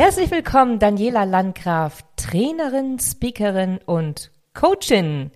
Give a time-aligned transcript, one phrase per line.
[0.00, 5.30] Herzlich willkommen, Daniela Landgraf, Trainerin, Speakerin und Coachin.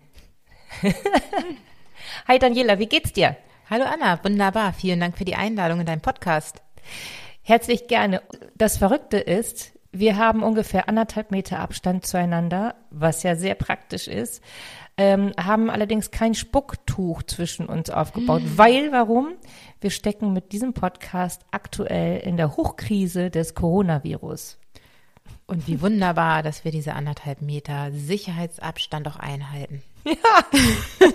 [2.27, 3.37] Hi Daniela, wie geht's dir?
[3.69, 4.73] Hallo Anna, wunderbar.
[4.73, 6.63] Vielen Dank für die Einladung in deinen Podcast.
[7.43, 8.23] Herzlich gerne.
[8.55, 14.43] Das Verrückte ist, wir haben ungefähr anderthalb Meter Abstand zueinander, was ja sehr praktisch ist,
[14.97, 18.43] ähm, haben allerdings kein Spucktuch zwischen uns aufgebaut.
[18.43, 18.59] Mhm.
[18.59, 19.35] Weil, warum?
[19.85, 24.59] Wir stecken mit diesem Podcast aktuell in der Hochkrise des Coronavirus.
[25.47, 29.83] Und wie wunderbar, dass wir diese anderthalb Meter Sicherheitsabstand auch einhalten.
[30.05, 30.15] Ja.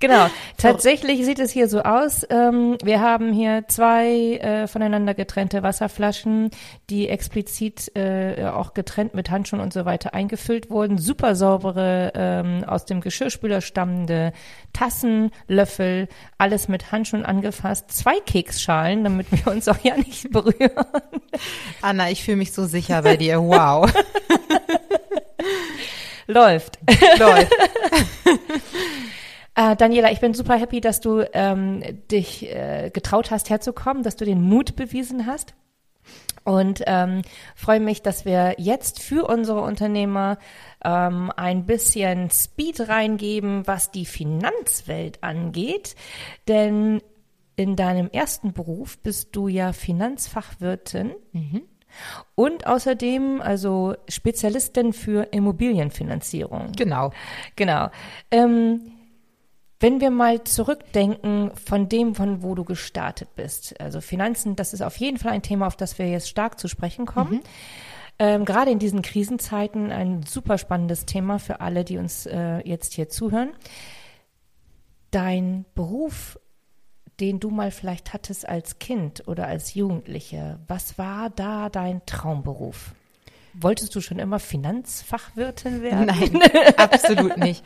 [0.00, 0.26] genau.
[0.58, 2.26] Tatsächlich sieht es hier so aus.
[2.28, 6.50] Ähm, wir haben hier zwei äh, voneinander getrennte Wasserflaschen,
[6.90, 10.98] die explizit äh, auch getrennt mit Handschuhen und so weiter eingefüllt wurden.
[10.98, 14.32] Super saubere, ähm, aus dem Geschirrspüler stammende
[14.74, 17.90] Tassen, Löffel, alles mit Handschuhen angefasst.
[17.90, 20.84] Zwei Keksschalen, damit wir uns auch ja nicht berühren.
[21.80, 23.40] Anna, ich fühle mich so sicher bei dir.
[23.40, 23.90] Wow.
[26.28, 26.78] Läuft.
[27.18, 27.52] Läuft.
[29.54, 34.16] äh, Daniela, ich bin super happy, dass du ähm, dich äh, getraut hast, herzukommen, dass
[34.16, 35.54] du den Mut bewiesen hast.
[36.44, 37.22] Und ähm,
[37.54, 40.38] freue mich, dass wir jetzt für unsere Unternehmer
[40.84, 45.96] ähm, ein bisschen Speed reingeben, was die Finanzwelt angeht.
[46.46, 47.02] Denn
[47.56, 51.14] in deinem ersten Beruf bist du ja Finanzfachwirtin.
[51.32, 51.62] Mhm.
[52.34, 56.72] Und außerdem also Spezialistin für Immobilienfinanzierung.
[56.76, 57.12] Genau.
[57.56, 57.90] Genau.
[58.30, 58.92] Ähm,
[59.80, 64.82] wenn wir mal zurückdenken von dem, von wo du gestartet bist, also Finanzen, das ist
[64.82, 67.34] auf jeden Fall ein Thema, auf das wir jetzt stark zu sprechen kommen.
[67.34, 67.40] Mhm.
[68.20, 72.94] Ähm, gerade in diesen Krisenzeiten ein super spannendes Thema für alle, die uns äh, jetzt
[72.94, 73.50] hier zuhören.
[75.12, 76.38] Dein Beruf
[77.20, 80.58] den du mal vielleicht hattest als Kind oder als Jugendliche.
[80.68, 82.92] Was war da dein Traumberuf?
[83.54, 86.06] Wolltest du schon immer Finanzfachwirtin werden?
[86.06, 86.42] Nein,
[86.76, 87.64] absolut nicht.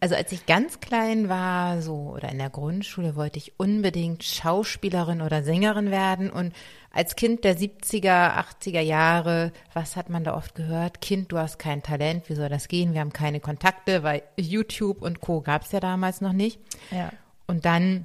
[0.00, 5.22] Also als ich ganz klein war, so oder in der Grundschule, wollte ich unbedingt Schauspielerin
[5.22, 6.30] oder Sängerin werden.
[6.30, 6.52] Und
[6.90, 11.00] als Kind der 70er, 80er Jahre, was hat man da oft gehört?
[11.00, 12.92] Kind, du hast kein Talent, wie soll das gehen?
[12.92, 15.40] Wir haben keine Kontakte, weil YouTube und Co.
[15.40, 16.60] gab es ja damals noch nicht.
[16.90, 17.10] Ja.
[17.46, 18.04] Und dann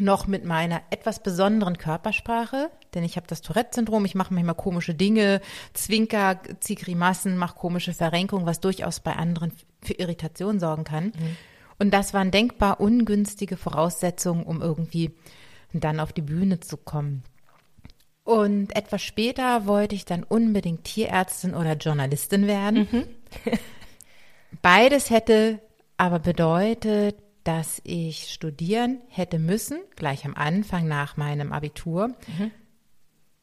[0.00, 4.94] noch mit meiner etwas besonderen Körpersprache, denn ich habe das Tourette-Syndrom, ich mache manchmal komische
[4.94, 5.40] Dinge,
[5.72, 9.52] zwinker, zieh Grimassen, mache komische Verrenkungen, was durchaus bei anderen
[9.82, 11.06] für Irritation sorgen kann.
[11.06, 11.36] Mhm.
[11.78, 15.12] Und das waren denkbar ungünstige Voraussetzungen, um irgendwie
[15.72, 17.24] dann auf die Bühne zu kommen.
[18.22, 22.88] Und etwas später wollte ich dann unbedingt Tierärztin oder Journalistin werden.
[22.90, 23.04] Mhm.
[24.62, 25.60] Beides hätte
[25.96, 32.08] aber bedeutet, dass ich studieren hätte müssen, gleich am Anfang nach meinem Abitur.
[32.08, 32.50] Mhm.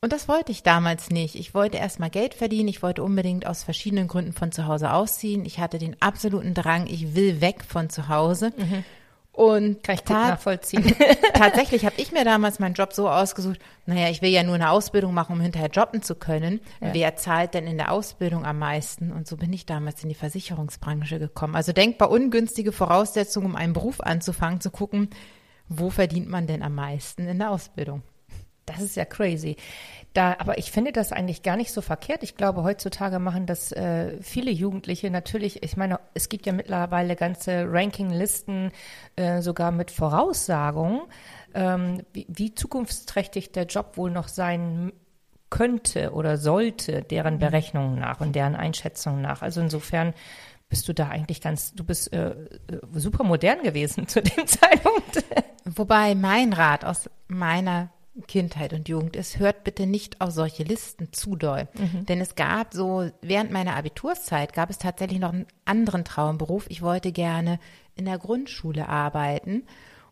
[0.04, 1.36] Und das wollte ich damals nicht.
[1.36, 2.68] Ich wollte erstmal Geld verdienen.
[2.68, 5.46] Ich wollte unbedingt aus verschiedenen Gründen von zu Hause ausziehen.
[5.46, 8.52] Ich hatte den absoluten Drang, ich will weg von zu Hause.
[8.58, 8.84] Mhm.
[9.34, 10.94] Und kann ich gut nachvollziehen.
[11.34, 14.70] tatsächlich habe ich mir damals meinen Job so ausgesucht, naja, ich will ja nur eine
[14.70, 16.60] Ausbildung machen, um hinterher jobben zu können.
[16.82, 16.94] Ja.
[16.94, 19.12] Wer zahlt denn in der Ausbildung am meisten?
[19.12, 21.56] Und so bin ich damals in die Versicherungsbranche gekommen.
[21.56, 25.10] Also denkbar ungünstige Voraussetzungen, um einen Beruf anzufangen, zu gucken,
[25.70, 28.04] wo verdient man denn am meisten in der Ausbildung?
[28.72, 29.58] Das ist ja crazy.
[30.14, 32.22] Da, aber ich finde das eigentlich gar nicht so verkehrt.
[32.22, 35.64] Ich glaube, heutzutage machen das äh, viele Jugendliche natürlich.
[35.64, 38.72] Ich meine, es gibt ja mittlerweile ganze Rankinglisten,
[39.16, 41.04] äh, sogar mit Voraussagungen,
[41.54, 44.92] ähm, wie, wie zukunftsträchtig der Job wohl noch sein
[45.50, 47.40] könnte oder sollte, deren mhm.
[47.40, 49.42] Berechnungen nach und deren Einschätzungen nach.
[49.42, 50.14] Also insofern
[50.68, 52.36] bist du da eigentlich ganz, du bist äh, äh
[52.96, 55.24] super modern gewesen zu dem Zeitpunkt.
[55.64, 57.92] Wobei mein Rat aus meiner
[58.28, 61.70] Kindheit und Jugend ist, hört bitte nicht auf solche Listen zu doll.
[61.78, 62.06] Mhm.
[62.06, 66.66] Denn es gab so, während meiner Abiturszeit gab es tatsächlich noch einen anderen Traumberuf.
[66.70, 67.60] Ich wollte gerne
[67.96, 69.64] in der Grundschule arbeiten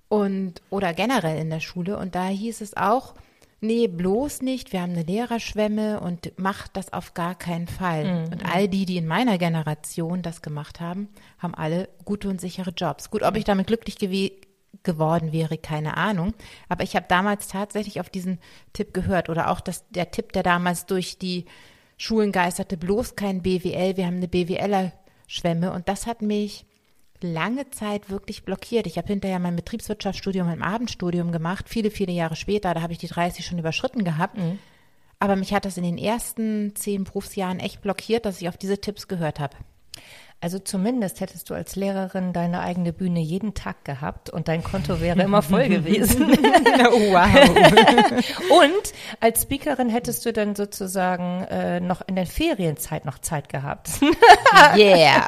[0.08, 1.98] und oder generell in der Schule.
[1.98, 3.16] Und da hieß es auch,
[3.60, 8.06] nee, bloß nicht, wir haben eine Lehrerschwemme und macht das auf gar keinen Fall.
[8.06, 8.32] Mhm.
[8.32, 12.72] Und all die, die in meiner Generation das gemacht haben, haben alle gute und sichere
[12.72, 13.12] Jobs.
[13.12, 14.38] Gut, ob ich damit glücklich gewesen
[14.84, 16.34] geworden wäre, keine Ahnung.
[16.68, 18.40] Aber ich habe damals tatsächlich auf diesen
[18.74, 21.46] Tipp gehört oder auch das, der Tipp, der damals durch die
[21.98, 26.66] Schulen geisterte bloß kein BWL, wir haben eine BWLer-Schwemme und das hat mich
[27.22, 28.88] lange Zeit wirklich blockiert.
[28.88, 33.00] Ich habe hinterher mein Betriebswirtschaftsstudium im Abendstudium gemacht, viele, viele Jahre später, da habe ich
[33.00, 34.38] die 30 schon überschritten gehabt.
[34.38, 34.60] Mhm.
[35.20, 38.80] Aber mich hat das in den ersten zehn Berufsjahren echt blockiert, dass ich auf diese
[38.80, 39.58] Tipps gehört habe.
[40.42, 45.02] Also zumindest hättest du als Lehrerin deine eigene Bühne jeden Tag gehabt und dein Konto
[45.02, 46.30] wäre immer voll gewesen.
[46.30, 47.28] wow.
[48.62, 53.90] und als Speakerin hättest du dann sozusagen äh, noch in der Ferienzeit noch Zeit gehabt.
[54.78, 55.28] yeah.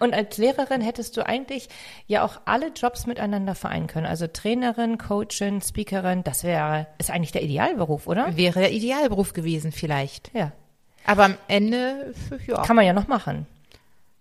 [0.00, 1.68] und als Lehrerin hättest du eigentlich
[2.08, 4.06] ja auch alle Jobs miteinander vereinen können.
[4.06, 8.36] Also Trainerin, Coachin, Speakerin, das wäre, ist eigentlich der Idealberuf, oder?
[8.36, 10.34] Wäre der Idealberuf gewesen vielleicht.
[10.34, 10.50] Ja.
[11.06, 12.14] Aber am Ende,
[12.46, 12.62] ja.
[12.62, 13.46] Kann man ja noch machen.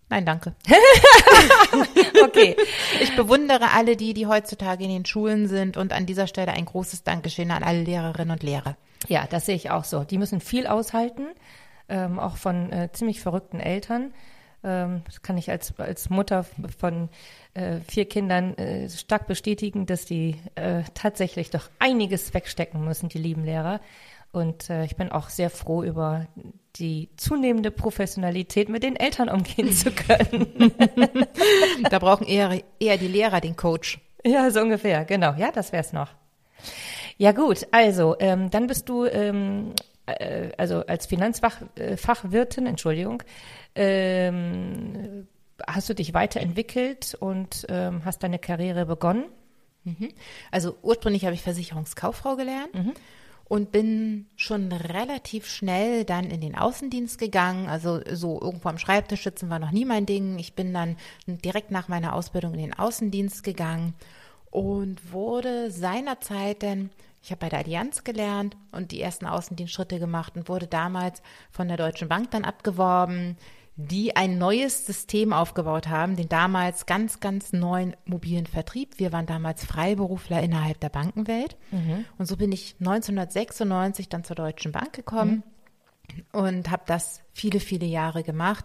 [0.09, 0.53] Nein, danke.
[2.23, 2.55] okay.
[3.01, 6.65] Ich bewundere alle die, die heutzutage in den Schulen sind und an dieser Stelle ein
[6.65, 8.77] großes Dankeschön an alle Lehrerinnen und Lehrer.
[9.07, 10.03] Ja, das sehe ich auch so.
[10.03, 11.27] Die müssen viel aushalten,
[11.89, 14.13] ähm, auch von äh, ziemlich verrückten Eltern.
[14.63, 16.45] Ähm, das kann ich als, als Mutter
[16.77, 17.09] von
[17.55, 23.17] äh, vier Kindern äh, stark bestätigen, dass die äh, tatsächlich doch einiges wegstecken müssen, die
[23.19, 23.79] lieben Lehrer.
[24.31, 26.27] Und äh, ich bin auch sehr froh über
[26.75, 30.73] die zunehmende Professionalität mit den Eltern umgehen zu können.
[31.89, 33.99] da brauchen eher, eher die Lehrer den Coach.
[34.25, 35.33] Ja, so ungefähr, genau.
[35.37, 36.09] Ja, das wär's noch.
[37.17, 39.73] Ja gut, also ähm, dann bist du ähm,
[40.05, 43.23] äh, also als Finanzfachwirtin, äh, Entschuldigung,
[43.75, 45.27] ähm,
[45.65, 49.25] hast du dich weiterentwickelt und ähm, hast deine Karriere begonnen?
[49.83, 50.09] Mhm.
[50.51, 52.73] Also ursprünglich habe ich Versicherungskauffrau gelernt.
[52.73, 52.93] Mhm
[53.47, 57.67] und bin schon relativ schnell dann in den Außendienst gegangen.
[57.67, 60.39] Also so irgendwo am Schreibtisch sitzen war noch nie mein Ding.
[60.39, 60.97] Ich bin dann
[61.27, 63.93] direkt nach meiner Ausbildung in den Außendienst gegangen
[64.49, 66.89] und wurde seinerzeit denn
[67.21, 71.67] ich habe bei der Allianz gelernt und die ersten Außendienstschritte gemacht und wurde damals von
[71.67, 73.35] der Deutschen Bank dann abgeworben
[73.77, 78.99] die ein neues System aufgebaut haben, den damals ganz, ganz neuen mobilen Vertrieb.
[78.99, 81.57] Wir waren damals Freiberufler innerhalb der Bankenwelt.
[81.71, 82.05] Mhm.
[82.17, 85.43] Und so bin ich 1996 dann zur Deutschen Bank gekommen
[86.13, 86.23] mhm.
[86.39, 88.63] und habe das viele, viele Jahre gemacht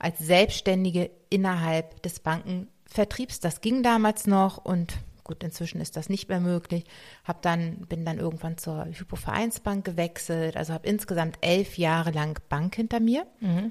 [0.00, 3.38] als Selbstständige innerhalb des Bankenvertriebs.
[3.38, 6.84] Das ging damals noch und gut, inzwischen ist das nicht mehr möglich.
[7.22, 12.74] Hab dann, bin dann irgendwann zur Hypovereinsbank gewechselt, also habe insgesamt elf Jahre lang Bank
[12.74, 13.24] hinter mir.
[13.38, 13.70] Mhm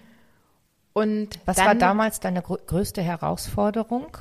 [0.98, 4.18] und was dann, war damals deine größte Herausforderung,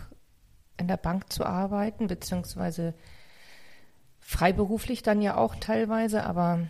[0.77, 2.93] in der Bank zu arbeiten, beziehungsweise
[4.21, 6.67] freiberuflich dann ja auch teilweise, aber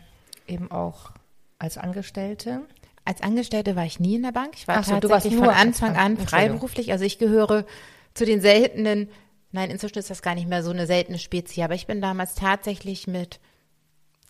[0.47, 1.11] eben auch
[1.59, 2.61] als Angestellte?
[3.05, 4.55] Als Angestellte war ich nie in der Bank.
[4.55, 6.93] Ich war so, tatsächlich von Anfang an freiberuflich.
[6.93, 7.65] Also ich gehöre
[8.15, 9.09] zu den seltenen,
[9.51, 12.37] nein, inzwischen ist das gar nicht mehr so eine seltene Spezie, aber ich bin damals
[12.37, 13.41] tatsächlich mit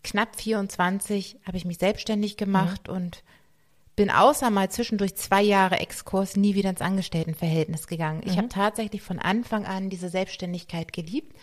[0.02, 2.94] knapp 24 habe ich mich selbstständig gemacht mhm.
[2.94, 3.24] und
[3.96, 8.20] bin außer mal zwischendurch zwei Jahre Exkurs nie wieder ins Angestelltenverhältnis gegangen.
[8.24, 8.38] Ich mhm.
[8.38, 11.34] habe tatsächlich von Anfang an diese Selbstständigkeit geliebt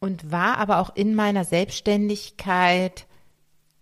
[0.00, 3.06] und war aber auch in meiner Selbstständigkeit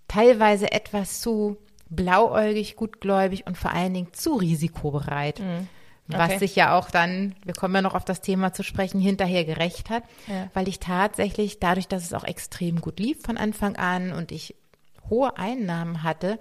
[0.08, 1.56] teilweise etwas zu
[1.88, 5.38] blauäugig, gutgläubig und vor allen Dingen zu risikobereit.
[5.40, 5.68] Mhm.
[6.08, 6.18] Okay.
[6.18, 9.44] Was sich ja auch dann, wir kommen ja noch auf das Thema zu sprechen, hinterher
[9.44, 10.50] gerecht hat, ja.
[10.52, 14.56] weil ich tatsächlich dadurch, dass es auch extrem gut lief von Anfang an und ich
[15.08, 16.38] hohe Einnahmen hatte,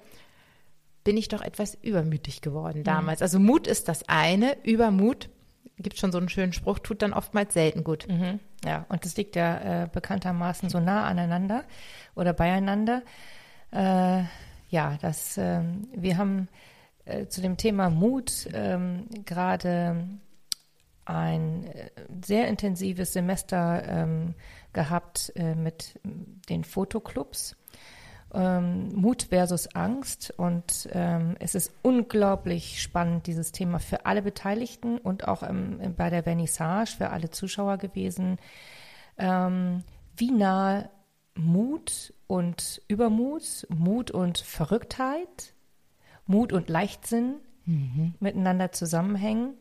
[1.04, 2.84] bin ich doch etwas übermütig geworden mhm.
[2.84, 3.20] damals.
[3.20, 3.24] Mhm.
[3.24, 5.30] Also Mut ist das eine, Übermut,
[5.78, 8.08] gibt schon so einen schönen Spruch, tut dann oftmals selten gut.
[8.08, 8.40] Mhm.
[8.66, 11.64] Ja, und das liegt ja äh, bekanntermaßen so nah aneinander
[12.16, 13.02] oder beieinander.
[13.72, 14.24] Äh,
[14.70, 15.62] ja, das, äh,
[15.96, 16.48] wir haben
[17.06, 20.08] äh, zu dem Thema Mut ähm, gerade
[21.06, 21.90] ein äh,
[22.24, 24.36] sehr intensives Semester ähm,
[24.74, 26.00] gehabt äh, mit
[26.50, 27.56] den Fotoclubs
[28.34, 30.34] ähm, Mut versus Angst.
[30.38, 36.10] Und ähm, es ist unglaublich spannend, dieses Thema für alle Beteiligten und auch im, bei
[36.10, 38.38] der Vernissage für alle Zuschauer gewesen.
[39.18, 39.84] Ähm,
[40.16, 40.90] wie nah
[41.36, 45.54] Mut und Übermut, Mut und Verrücktheit,
[46.26, 47.36] Mut und Leichtsinn
[47.66, 48.16] mhm.
[48.20, 49.56] miteinander zusammenhängen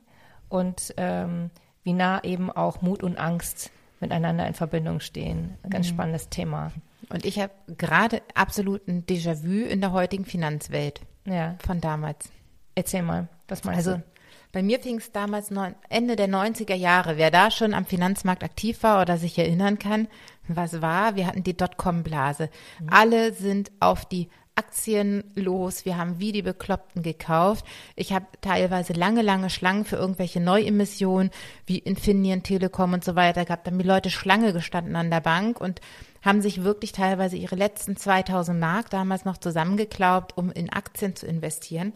[0.48, 1.50] und ähm,
[1.82, 5.56] wie nah eben auch Mut und Angst miteinander in Verbindung stehen.
[5.62, 5.94] Ein ganz mhm.
[5.94, 6.72] spannendes Thema.
[7.12, 11.56] Und ich habe gerade absoluten Déjà-vu in der heutigen Finanzwelt ja.
[11.64, 12.30] von damals.
[12.74, 14.04] Erzähl mal, was meinst also, du?
[14.52, 17.16] Bei mir fing es damals neun, Ende der 90er Jahre.
[17.16, 20.08] Wer da schon am Finanzmarkt aktiv war oder sich erinnern kann,
[20.48, 22.50] was war, wir hatten die Dotcom-Blase.
[22.80, 22.88] Mhm.
[22.90, 25.84] Alle sind auf die Aktien los.
[25.84, 27.64] Wir haben wie die Bekloppten gekauft.
[27.94, 31.30] Ich habe teilweise lange, lange Schlangen für irgendwelche Neuemissionen
[31.64, 33.66] wie Infineon, Telekom und so weiter gehabt.
[33.66, 35.80] Da haben die Leute Schlange gestanden an der Bank und
[36.22, 41.26] haben sich wirklich teilweise ihre letzten 2000 Mark damals noch zusammengeklaubt, um in Aktien zu
[41.26, 41.92] investieren.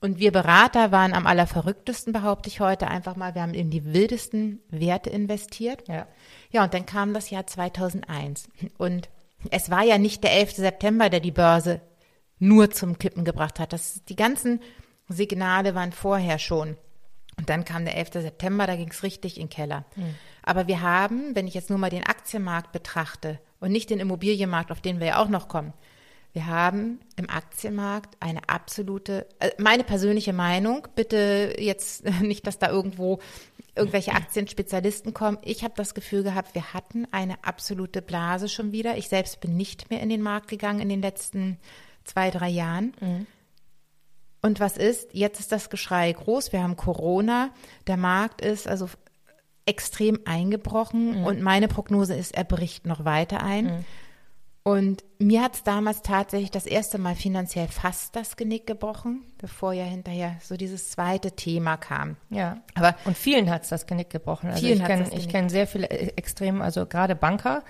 [0.00, 3.36] Und wir Berater waren am allerverrücktesten, behaupte ich heute einfach mal.
[3.36, 5.86] Wir haben in die wildesten Werte investiert.
[5.86, 6.08] Ja.
[6.50, 8.48] Ja, und dann kam das Jahr 2001.
[8.78, 9.08] Und
[9.50, 10.56] es war ja nicht der 11.
[10.56, 11.80] September, der die Börse
[12.40, 13.72] nur zum Kippen gebracht hat.
[13.72, 14.60] Das, die ganzen
[15.08, 16.76] Signale waren vorher schon.
[17.38, 18.14] Und dann kam der 11.
[18.14, 19.84] September, da ging es richtig in den Keller.
[19.94, 20.16] Mhm.
[20.42, 24.70] Aber wir haben, wenn ich jetzt nur mal den Aktienmarkt betrachte und nicht den Immobilienmarkt,
[24.70, 25.72] auf den wir ja auch noch kommen,
[26.32, 32.70] wir haben im Aktienmarkt eine absolute, äh, meine persönliche Meinung, bitte jetzt nicht, dass da
[32.70, 33.20] irgendwo
[33.74, 35.38] irgendwelche Aktienspezialisten kommen.
[35.42, 38.96] Ich habe das Gefühl gehabt, wir hatten eine absolute Blase schon wieder.
[38.96, 41.58] Ich selbst bin nicht mehr in den Markt gegangen in den letzten
[42.04, 42.94] zwei, drei Jahren.
[43.00, 43.26] Mhm.
[44.42, 45.10] Und was ist?
[45.12, 46.52] Jetzt ist das Geschrei groß.
[46.52, 47.50] Wir haben Corona.
[47.86, 48.88] Der Markt ist also
[49.66, 51.26] extrem eingebrochen mhm.
[51.26, 53.64] und meine Prognose ist, er bricht noch weiter ein.
[53.64, 53.84] Mhm.
[54.64, 59.72] Und mir hat es damals tatsächlich das erste Mal finanziell fast das Genick gebrochen, bevor
[59.72, 62.16] ja hinterher so dieses zweite Thema kam.
[62.30, 64.50] Ja, aber und vielen hat es das Genick gebrochen.
[64.50, 67.64] Also ich kenne ich kenne sehr viele äh, extrem, also gerade Banker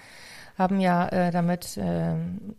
[0.56, 2.14] haben ja äh, damit, äh,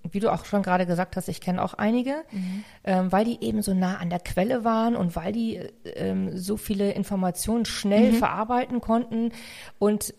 [0.09, 2.63] wie du auch schon gerade gesagt hast, ich kenne auch einige, mhm.
[2.83, 6.57] ähm, weil die eben so nah an der Quelle waren und weil die ähm, so
[6.57, 8.15] viele Informationen schnell mhm.
[8.15, 9.31] verarbeiten konnten
[9.79, 10.13] und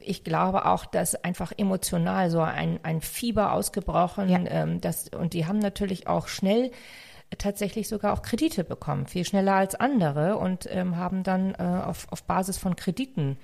[0.00, 4.40] ich glaube auch, dass einfach emotional so ein, ein Fieber ausgebrochen, ja.
[4.46, 6.70] ähm, das, und die haben natürlich auch schnell
[7.38, 12.06] tatsächlich sogar auch Kredite bekommen, viel schneller als andere und ähm, haben dann äh, auf,
[12.10, 13.38] auf Basis von Krediten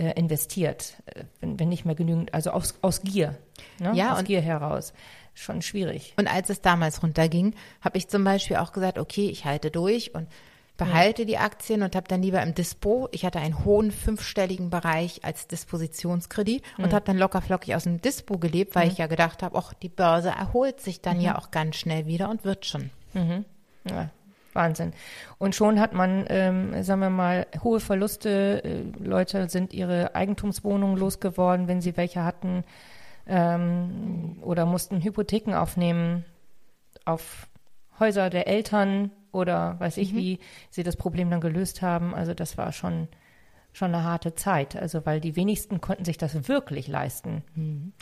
[0.00, 3.36] äh, investiert, äh, wenn, wenn nicht mehr genügend, also aus, aus Gier,
[3.78, 3.92] ne?
[3.94, 4.94] ja, aus Gier heraus.
[5.34, 6.14] Schon schwierig.
[6.16, 10.14] Und als es damals runterging, habe ich zum Beispiel auch gesagt, okay, ich halte durch
[10.14, 10.26] und
[10.76, 11.26] behalte ja.
[11.26, 15.46] die Aktien und habe dann lieber im Dispo, ich hatte einen hohen fünfstelligen Bereich als
[15.46, 16.84] Dispositionskredit mhm.
[16.84, 18.92] und habe dann locker flockig aus dem Dispo gelebt, weil mhm.
[18.92, 21.24] ich ja gedacht habe, ach, die Börse erholt sich dann mhm.
[21.24, 22.90] ja auch ganz schnell wieder und wird schon.
[23.12, 23.44] Mhm.
[23.88, 24.10] Ja,
[24.52, 24.92] Wahnsinn.
[25.38, 28.62] Und schon hat man, ähm, sagen wir mal, hohe Verluste.
[28.64, 32.64] Äh, Leute sind ihre Eigentumswohnungen losgeworden, wenn sie welche hatten,
[33.26, 36.24] ähm, oder mussten Hypotheken aufnehmen
[37.04, 37.48] auf
[37.98, 40.16] Häuser der Eltern oder weiß ich, mhm.
[40.16, 40.38] wie
[40.70, 42.14] sie das Problem dann gelöst haben.
[42.14, 43.08] Also das war schon,
[43.72, 44.76] schon eine harte Zeit.
[44.76, 47.44] Also weil die wenigsten konnten sich das wirklich leisten.
[47.54, 47.92] Mhm.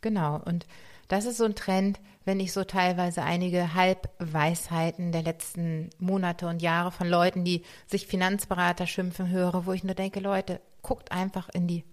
[0.00, 0.40] Genau.
[0.44, 0.66] Und
[1.08, 6.60] das ist so ein Trend, wenn ich so teilweise einige Halbweisheiten der letzten Monate und
[6.60, 11.48] Jahre von Leuten, die sich Finanzberater schimpfen, höre, wo ich nur denke, Leute, guckt einfach
[11.48, 11.84] in die,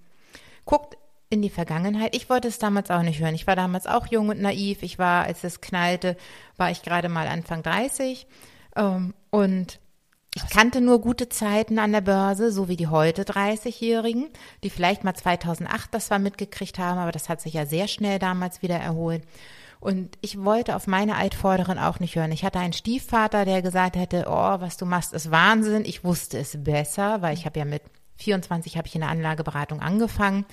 [0.66, 0.98] guckt
[1.30, 2.16] in die Vergangenheit.
[2.16, 3.36] Ich wollte es damals auch nicht hören.
[3.36, 4.84] Ich war damals auch jung und naiv.
[4.84, 6.18] Ich war, als es knallte,
[6.58, 8.28] war ich gerade mal Anfang 30.
[8.76, 9.80] Ähm, und
[10.36, 14.28] ich kannte nur gute Zeiten an der Börse, so wie die heute 30-Jährigen,
[14.64, 18.20] die vielleicht mal 2008 das zwar mitgekriegt haben, aber das hat sich ja sehr schnell
[18.20, 19.24] damals wieder erholt.
[19.80, 22.34] Und ich wollte auf meine Altvorderen auch nicht hören.
[22.34, 25.86] Ich hatte einen Stiefvater, der gesagt hätte, oh, was du machst, ist Wahnsinn.
[25.86, 27.84] Ich wusste es besser, weil ich habe ja mit
[28.18, 30.46] 24 habe ich in der Anlageberatung angefangen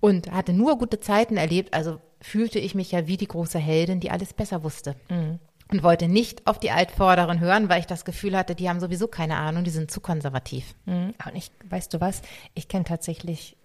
[0.00, 1.72] und hatte nur gute Zeiten erlebt.
[1.72, 4.94] Also fühlte ich mich ja wie die große Heldin, die alles besser wusste.
[5.08, 5.38] Mhm
[5.72, 9.08] und wollte nicht auf die Altvorderen hören, weil ich das Gefühl hatte, die haben sowieso
[9.08, 10.74] keine Ahnung, die sind zu konservativ.
[10.84, 11.14] Mhm.
[11.26, 12.22] Und ich, weißt du was,
[12.54, 13.56] ich kenne tatsächlich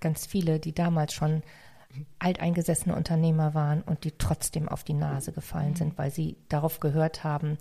[0.00, 1.42] ganz viele, die damals schon
[2.18, 5.76] alteingesessene Unternehmer waren und die trotzdem auf die Nase gefallen mhm.
[5.76, 7.58] sind, weil sie darauf gehört haben,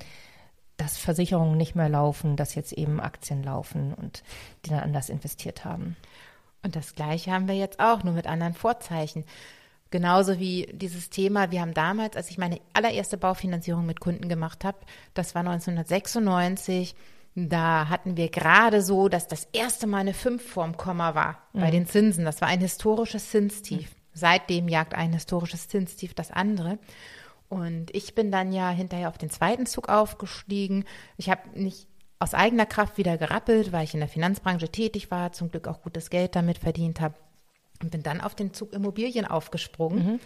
[0.77, 4.23] dass Versicherungen nicht mehr laufen, dass jetzt eben Aktien laufen und
[4.65, 5.95] die dann anders investiert haben.
[6.63, 9.23] Und das Gleiche haben wir jetzt auch, nur mit anderen Vorzeichen.
[9.91, 14.65] Genauso wie dieses Thema, wir haben damals, als ich meine allererste Baufinanzierung mit Kunden gemacht
[14.65, 14.79] habe,
[15.13, 16.95] das war 1996,
[17.35, 21.59] da hatten wir gerade so, dass das erste Mal eine 5 vorm Komma war mhm.
[21.59, 22.25] bei den Zinsen.
[22.25, 23.91] Das war ein historisches Zinstief.
[23.91, 23.95] Mhm.
[24.13, 26.79] Seitdem jagt ein historisches Zinstief das andere.
[27.49, 30.85] Und ich bin dann ja hinterher auf den zweiten Zug aufgestiegen.
[31.17, 31.87] Ich habe nicht
[32.19, 35.81] aus eigener Kraft wieder gerappelt, weil ich in der Finanzbranche tätig war, zum Glück auch
[35.81, 37.15] gutes Geld damit verdient habe.
[37.85, 40.13] Und bin dann auf den Zug Immobilien aufgesprungen.
[40.13, 40.19] Mhm.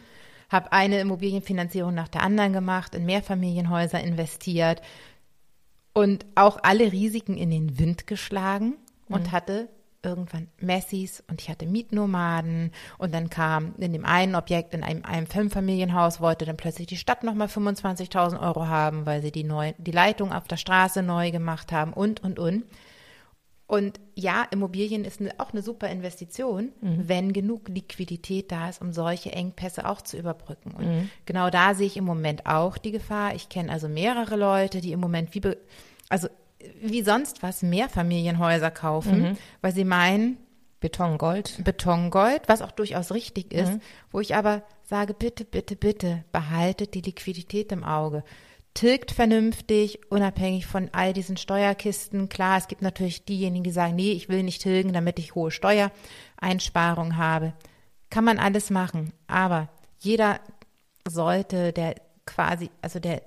[0.50, 4.82] Habe eine Immobilienfinanzierung nach der anderen gemacht, in Mehrfamilienhäuser investiert
[5.94, 8.76] und auch alle Risiken in den Wind geschlagen
[9.08, 9.16] mhm.
[9.16, 9.68] und hatte
[10.02, 15.04] irgendwann Messis und ich hatte Mietnomaden und dann kam in dem einen Objekt in einem,
[15.04, 19.74] einem Fünffamilienhaus wollte dann plötzlich die Stadt nochmal 25.000 Euro haben, weil sie die, neu,
[19.78, 22.64] die Leitung auf der Straße neu gemacht haben und, und, und.
[23.70, 27.08] Und ja, Immobilien ist eine, auch eine super Investition, mhm.
[27.08, 30.72] wenn genug Liquidität da ist, um solche Engpässe auch zu überbrücken.
[30.72, 31.10] Und mhm.
[31.28, 33.36] genau da sehe ich im Moment auch die Gefahr.
[33.36, 35.42] Ich kenne also mehrere Leute, die im Moment wie,
[36.10, 36.30] also
[36.82, 39.38] wie sonst was Mehrfamilienhäuser kaufen, mhm.
[39.62, 40.38] weil sie meinen,
[40.80, 41.64] Betongold.
[41.64, 43.82] Betongold, was auch durchaus richtig ist, mhm.
[44.12, 48.24] wo ich aber sage, bitte, bitte, bitte, behaltet die Liquidität im Auge
[48.80, 52.30] tilgt vernünftig, unabhängig von all diesen Steuerkisten.
[52.30, 55.52] Klar, es gibt natürlich diejenigen, die sagen, nee, ich will nicht tilgen, damit ich hohe
[55.52, 57.52] Steuereinsparungen habe.
[58.10, 59.12] Kann man alles machen.
[59.28, 59.68] Aber
[59.98, 60.40] jeder
[61.06, 61.96] sollte, der
[62.26, 63.22] quasi, also der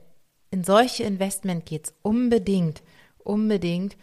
[0.50, 2.82] in solche Investment geht, unbedingt,
[3.18, 3.98] unbedingt,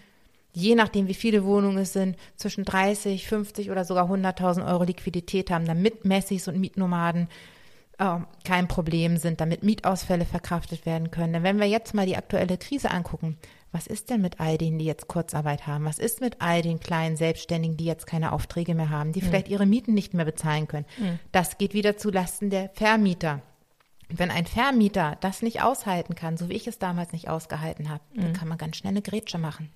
[0.53, 5.49] je nachdem, wie viele Wohnungen es sind, zwischen 30, 50 oder sogar 100.000 Euro Liquidität
[5.49, 7.27] haben, damit Messis und Mietnomaden
[7.99, 11.33] äh, kein Problem sind, damit Mietausfälle verkraftet werden können.
[11.33, 13.37] Denn wenn wir jetzt mal die aktuelle Krise angucken,
[13.71, 15.85] was ist denn mit all denen, die jetzt Kurzarbeit haben?
[15.85, 19.25] Was ist mit all den kleinen Selbstständigen, die jetzt keine Aufträge mehr haben, die mhm.
[19.25, 20.85] vielleicht ihre Mieten nicht mehr bezahlen können?
[20.97, 21.19] Mhm.
[21.31, 23.41] Das geht wieder zu Lasten der Vermieter.
[24.07, 28.01] Wenn ein Vermieter das nicht aushalten kann, so wie ich es damals nicht ausgehalten habe,
[28.13, 28.21] mhm.
[28.21, 29.69] dann kann man ganz schnell eine Grätsche machen.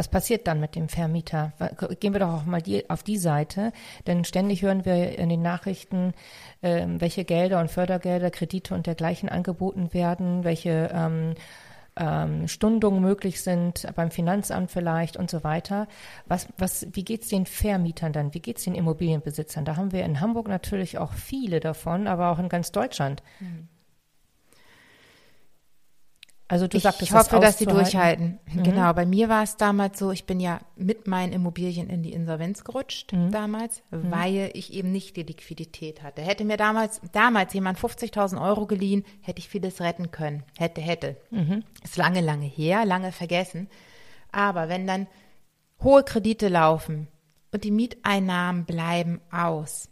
[0.00, 1.52] Was passiert dann mit dem Vermieter?
[2.00, 3.70] Gehen wir doch auch mal die, auf die Seite,
[4.06, 6.14] denn ständig hören wir in den Nachrichten,
[6.62, 11.34] äh, welche Gelder und Fördergelder, Kredite und dergleichen angeboten werden, welche ähm,
[11.96, 15.86] ähm, Stundungen möglich sind beim Finanzamt vielleicht und so weiter.
[16.24, 18.32] Was, was, wie geht's den Vermietern dann?
[18.32, 19.66] Wie geht's den Immobilienbesitzern?
[19.66, 23.22] Da haben wir in Hamburg natürlich auch viele davon, aber auch in ganz Deutschland.
[23.38, 23.68] Mhm.
[26.50, 28.40] Also du ich sagtest, hoffe, das dass sie durchhalten.
[28.52, 28.64] Mhm.
[28.64, 32.12] Genau, bei mir war es damals so, ich bin ja mit meinen Immobilien in die
[32.12, 33.30] Insolvenz gerutscht mhm.
[33.30, 34.10] damals, mhm.
[34.10, 36.22] weil ich eben nicht die Liquidität hatte.
[36.22, 40.42] Hätte mir damals damals jemand 50.000 Euro geliehen, hätte ich vieles retten können.
[40.58, 41.16] Hätte, hätte.
[41.30, 41.62] Mhm.
[41.84, 43.68] Ist lange, lange her, lange vergessen.
[44.32, 45.06] Aber wenn dann
[45.80, 47.06] hohe Kredite laufen
[47.52, 49.88] und die Mieteinnahmen bleiben aus,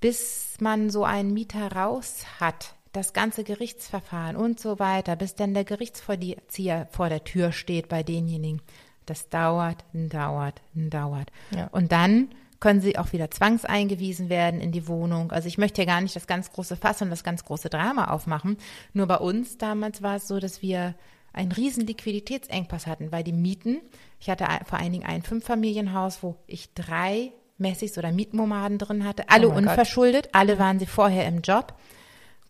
[0.00, 5.54] bis man so einen Mieter raus hat, das ganze Gerichtsverfahren und so weiter, bis dann
[5.54, 8.60] der Gerichtsvollzieher vor der Tür steht bei denjenigen.
[9.06, 11.32] Das dauert, dauert, dauert.
[11.50, 11.68] Ja.
[11.72, 12.28] Und dann
[12.60, 15.32] können sie auch wieder zwangseingewiesen werden in die Wohnung.
[15.32, 18.08] Also ich möchte ja gar nicht das ganz große Fass und das ganz große Drama
[18.08, 18.56] aufmachen.
[18.92, 20.94] Nur bei uns damals war es so, dass wir
[21.32, 23.80] einen riesen Liquiditätsengpass hatten, weil die Mieten,
[24.20, 29.28] ich hatte vor allen Dingen ein Fünffamilienhaus, wo ich drei Messis oder Mietnomaden drin hatte,
[29.28, 30.34] alle oh unverschuldet, Gott.
[30.34, 31.74] alle waren sie vorher im Job.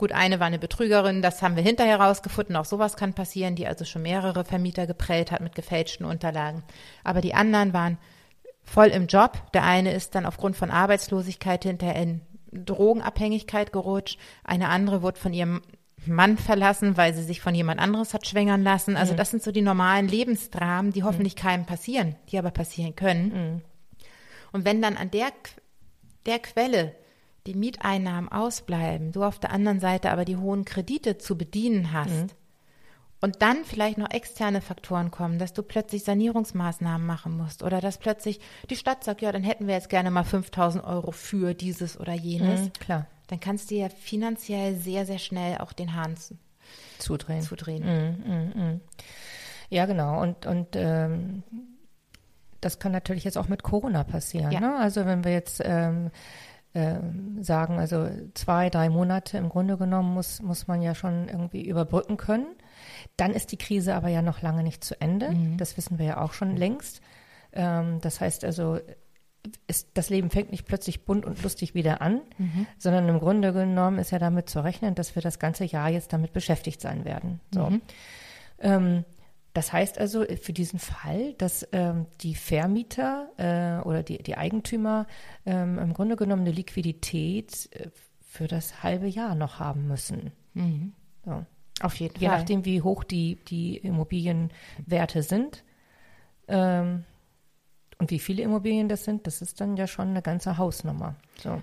[0.02, 2.56] Gut, eine war eine Betrügerin, das haben wir hinterher rausgefunden.
[2.56, 6.64] Auch sowas kann passieren, die also schon mehrere Vermieter geprellt hat mit gefälschten Unterlagen.
[7.04, 7.98] Aber die anderen waren
[8.64, 9.40] voll im Job.
[9.54, 14.18] Der eine ist dann aufgrund von Arbeitslosigkeit hinterher in Drogenabhängigkeit gerutscht.
[14.42, 15.62] Eine andere wurde von ihrem
[16.04, 18.96] Mann verlassen, weil sie sich von jemand anderes hat schwängern lassen.
[18.96, 19.18] Also mhm.
[19.18, 21.40] das sind so die normalen Lebensdramen, die hoffentlich mhm.
[21.40, 23.28] keinem passieren, die aber passieren können.
[23.28, 23.60] Mhm.
[24.50, 25.28] Und wenn dann an der,
[26.26, 26.92] der Quelle
[27.46, 32.10] die Mieteinnahmen ausbleiben, du auf der anderen Seite aber die hohen Kredite zu bedienen hast
[32.10, 32.28] mhm.
[33.20, 37.98] und dann vielleicht noch externe Faktoren kommen, dass du plötzlich Sanierungsmaßnahmen machen musst oder dass
[37.98, 41.98] plötzlich die Stadt sagt, ja, dann hätten wir jetzt gerne mal 5000 Euro für dieses
[41.98, 42.60] oder jenes.
[42.62, 43.06] Mhm, klar.
[43.26, 46.16] Dann kannst du ja finanziell sehr, sehr schnell auch den Hahn
[46.98, 47.42] zudrehen.
[47.42, 48.52] zudrehen.
[48.54, 48.80] Mhm,
[49.70, 50.20] ja, genau.
[50.20, 51.42] Und, und ähm,
[52.60, 54.52] das kann natürlich jetzt auch mit Corona passieren.
[54.52, 54.60] Ja.
[54.60, 54.76] Ne?
[54.76, 56.10] Also wenn wir jetzt ähm,
[56.74, 57.00] äh,
[57.40, 62.16] sagen, also zwei, drei Monate im Grunde genommen muss, muss man ja schon irgendwie überbrücken
[62.16, 62.46] können.
[63.16, 65.30] Dann ist die Krise aber ja noch lange nicht zu Ende.
[65.30, 65.58] Mhm.
[65.58, 67.00] Das wissen wir ja auch schon längst.
[67.52, 68.78] Ähm, das heißt also,
[69.66, 72.66] ist, das Leben fängt nicht plötzlich bunt und lustig wieder an, mhm.
[72.78, 76.12] sondern im Grunde genommen ist ja damit zu rechnen, dass wir das ganze Jahr jetzt
[76.12, 77.40] damit beschäftigt sein werden.
[77.52, 77.68] So.
[77.68, 77.82] Mhm.
[78.60, 79.04] Ähm,
[79.54, 84.36] das heißt also äh, für diesen Fall, dass ähm, die Vermieter äh, oder die, die
[84.36, 85.06] Eigentümer
[85.44, 90.32] ähm, im Grunde genommen eine Liquidität äh, für das halbe Jahr noch haben müssen.
[90.54, 90.94] Mhm.
[91.24, 91.44] So.
[91.80, 92.36] Auf jeden Je Fall.
[92.36, 95.64] Je nachdem, wie hoch die, die Immobilienwerte sind
[96.48, 97.04] ähm,
[97.98, 101.16] und wie viele Immobilien das sind, das ist dann ja schon eine ganze Hausnummer.
[101.38, 101.60] So.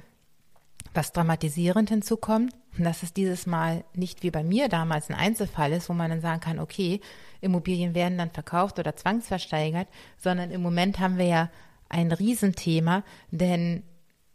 [0.94, 5.90] Was dramatisierend hinzukommt, dass es dieses Mal nicht wie bei mir damals ein Einzelfall ist,
[5.90, 7.02] wo man dann sagen kann, okay,
[7.42, 11.50] Immobilien werden dann verkauft oder zwangsversteigert, sondern im Moment haben wir ja
[11.90, 13.84] ein Riesenthema, denn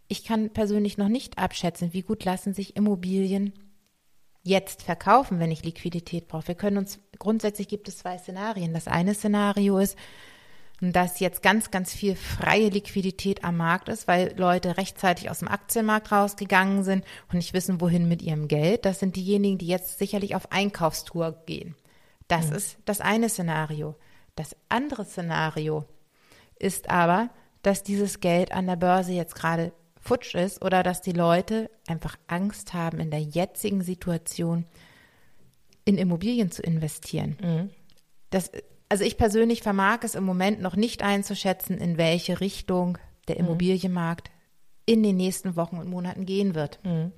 [0.09, 3.53] ich kann persönlich noch nicht abschätzen, wie gut lassen sich Immobilien
[4.43, 6.49] jetzt verkaufen, wenn ich Liquidität brauche.
[6.49, 8.75] Wir können uns, grundsätzlich gibt es zwei Szenarien.
[8.75, 9.97] Das eine Szenario ist,
[10.81, 15.49] dass jetzt ganz, ganz viel freie Liquidität am Markt ist, weil Leute rechtzeitig aus dem
[15.49, 18.85] Aktienmarkt rausgegangen sind und nicht wissen, wohin mit ihrem Geld.
[18.85, 21.75] Das sind diejenigen, die jetzt sicherlich auf Einkaufstour gehen.
[22.29, 22.57] Das mhm.
[22.57, 23.95] ist das eine Szenario.
[24.37, 25.85] Das andere Szenario
[26.59, 27.31] ist aber,
[27.63, 32.17] dass dieses Geld an der Börse jetzt gerade futsch ist oder dass die Leute einfach
[32.27, 34.67] Angst haben, in der jetzigen Situation
[35.85, 37.39] in Immobilien zu investieren.
[37.43, 37.71] Mhm.
[38.31, 38.51] Das,
[38.89, 43.47] also ich persönlich vermag es im Moment noch nicht einzuschätzen, in welche Richtung der Mhm.
[43.47, 44.31] Immobilienmarkt
[44.87, 46.79] in den nächsten Wochen und Monaten gehen wird.
[46.85, 47.13] Mhm.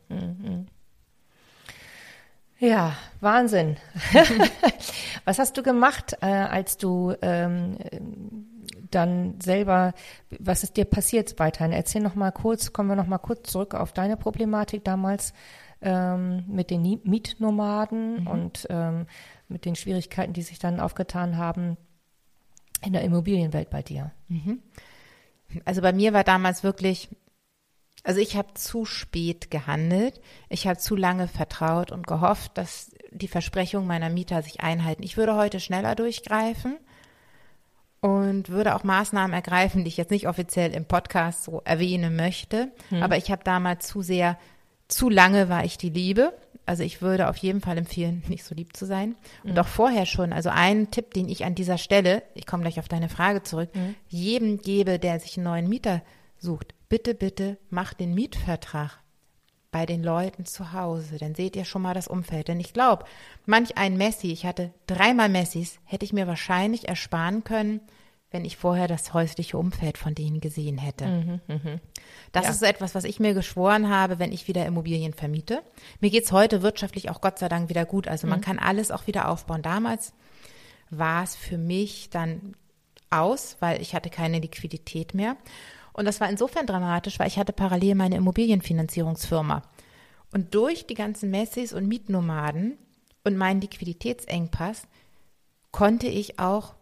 [2.59, 3.77] Ja, Wahnsinn.
[5.25, 7.77] Was hast du gemacht, äh, als du ähm,
[8.91, 9.93] dann selber,
[10.39, 11.73] was ist dir passiert weiterhin?
[11.73, 15.35] Erzähl noch mal kurz, kommen wir noch mal kurz zurück auf deine Problematik damals
[15.81, 19.07] ähm, mit den Mietnomaden und ähm,
[19.49, 21.77] mit den Schwierigkeiten, die sich dann aufgetan haben
[22.85, 24.13] in der Immobilienwelt bei dir.
[25.65, 27.09] Also bei mir war damals wirklich,
[28.03, 30.21] also ich habe zu spät gehandelt.
[30.49, 35.03] Ich habe zu lange vertraut und gehofft, dass die Versprechungen meiner Mieter sich einhalten.
[35.03, 36.77] Ich würde heute schneller durchgreifen
[38.01, 42.73] und würde auch Maßnahmen ergreifen, die ich jetzt nicht offiziell im Podcast so erwähnen möchte.
[43.03, 44.39] Aber ich habe damals zu sehr,
[44.89, 46.33] zu lange war ich die Liebe.
[46.65, 49.15] Also ich würde auf jeden Fall empfehlen, nicht so lieb zu sein.
[49.45, 50.33] Und auch vorher schon.
[50.33, 53.71] Also ein Tipp, den ich an dieser Stelle, ich komme gleich auf deine Frage zurück,
[54.09, 56.03] jedem gebe, der sich einen neuen Mieter
[56.39, 58.99] sucht, bitte, bitte mach den Mietvertrag
[59.71, 61.19] bei den Leuten zu Hause.
[61.19, 62.49] Dann seht ihr schon mal das Umfeld.
[62.49, 63.05] Denn ich glaube,
[63.45, 67.81] manch ein Messi, ich hatte dreimal Messis, hätte ich mir wahrscheinlich ersparen können,
[68.31, 71.41] wenn ich vorher das häusliche Umfeld von denen gesehen hätte.
[72.33, 72.51] Das Ja.
[72.51, 75.63] ist so etwas, was ich mir geschworen habe, wenn ich wieder Immobilien vermiete.
[76.01, 78.09] Mir geht's heute wirtschaftlich auch Gott sei Dank wieder gut.
[78.09, 79.63] Also man kann alles auch wieder aufbauen.
[79.63, 80.13] Damals
[80.91, 82.55] war es für mich dann
[83.11, 85.37] aus, weil ich hatte keine Liquidität mehr.
[85.93, 89.63] Und das war insofern dramatisch, weil ich hatte parallel meine Immobilienfinanzierungsfirma.
[90.33, 92.77] Und durch die ganzen Messis und Mietnomaden
[93.25, 94.83] und meinen Liquiditätsengpass
[95.71, 96.75] konnte ich auch,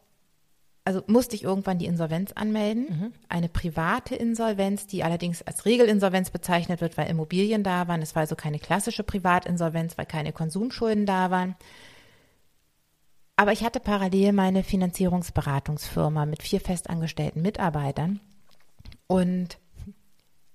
[0.85, 3.14] also musste ich irgendwann die Insolvenz anmelden.
[3.29, 8.03] Eine private Insolvenz, die allerdings als Regelinsolvenz bezeichnet wird, weil Immobilien da waren.
[8.03, 11.57] Es war also keine klassische Privatinsolvenz, weil keine Konsumschulden da waren.
[13.37, 18.20] Aber ich hatte parallel meine Finanzierungsberatungsfirma mit vier festangestellten Mitarbeitern.
[19.07, 19.59] Und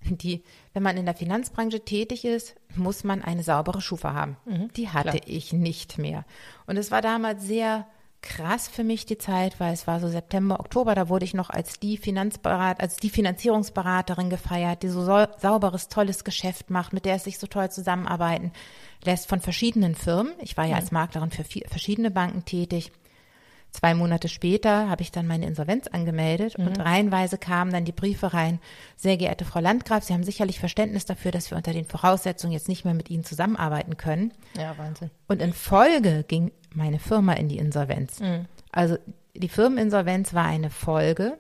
[0.02, 4.38] die, wenn man in der Finanzbranche tätig ist, muss man eine saubere Schufa haben.
[4.76, 5.28] die hatte klar.
[5.28, 6.24] ich nicht mehr.
[6.68, 7.88] Und es war damals sehr
[8.22, 11.50] krass für mich die Zeit, weil es war so September, Oktober, da wurde ich noch
[11.50, 17.06] als die Finanzberat, als die Finanzierungsberaterin gefeiert, die so sau- sauberes, tolles Geschäft macht, mit
[17.06, 18.52] der es sich so toll zusammenarbeiten
[19.04, 20.34] lässt von verschiedenen Firmen.
[20.40, 22.92] Ich war ja als Maklerin für verschiedene Banken tätig.
[23.72, 28.34] Zwei Monate später habe ich dann meine Insolvenz angemeldet und reihenweise kamen dann die Briefe
[28.34, 28.60] rein.
[28.98, 32.68] Sehr geehrte Frau Landgraf, Sie haben sicherlich Verständnis dafür, dass wir unter den Voraussetzungen jetzt
[32.68, 34.34] nicht mehr mit Ihnen zusammenarbeiten können.
[34.58, 35.12] Ja, Wahnsinn.
[35.28, 38.20] Und in Folge ging meine Firma in die Insolvenz.
[38.72, 38.98] Also
[39.36, 41.38] die Firmeninsolvenz war eine Folge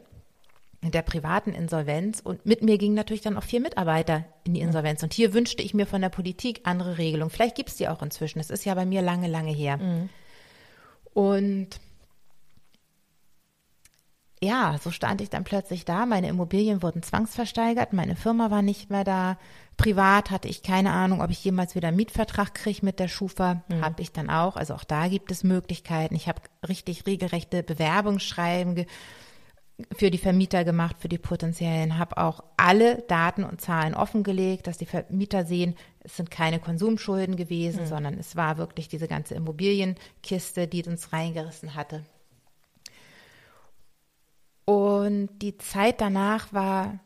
[0.81, 5.03] der privaten Insolvenz und mit mir gingen natürlich dann auch vier Mitarbeiter in die Insolvenz.
[5.03, 7.29] Und hier wünschte ich mir von der Politik andere Regelungen.
[7.29, 8.39] Vielleicht gibt es die auch inzwischen.
[8.39, 9.77] Das ist ja bei mir lange, lange her.
[11.13, 11.67] Und
[14.41, 16.05] ja, so stand ich dann plötzlich da.
[16.05, 19.37] Meine Immobilien wurden zwangsversteigert, meine Firma war nicht mehr da.
[19.75, 23.63] Privat hatte ich keine Ahnung, ob ich jemals wieder einen Mietvertrag kriege mit der Schufa.
[23.81, 24.55] Habe ich dann auch.
[24.55, 26.15] Also auch da gibt es Möglichkeiten.
[26.15, 28.85] Ich habe richtig regelrechte Bewerbungsschreiben ge
[29.95, 34.77] für die Vermieter gemacht, für die potenziellen, habe auch alle Daten und Zahlen offengelegt, dass
[34.77, 40.67] die Vermieter sehen, es sind keine Konsumschulden gewesen, sondern es war wirklich diese ganze Immobilienkiste,
[40.67, 42.03] die uns reingerissen hatte.
[44.69, 46.99] Und die Zeit danach war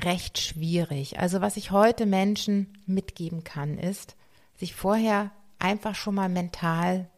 [0.00, 1.18] recht schwierig.
[1.18, 4.14] Also was ich heute Menschen mitgeben kann, ist,
[4.54, 7.10] sich vorher einfach schon mal mental,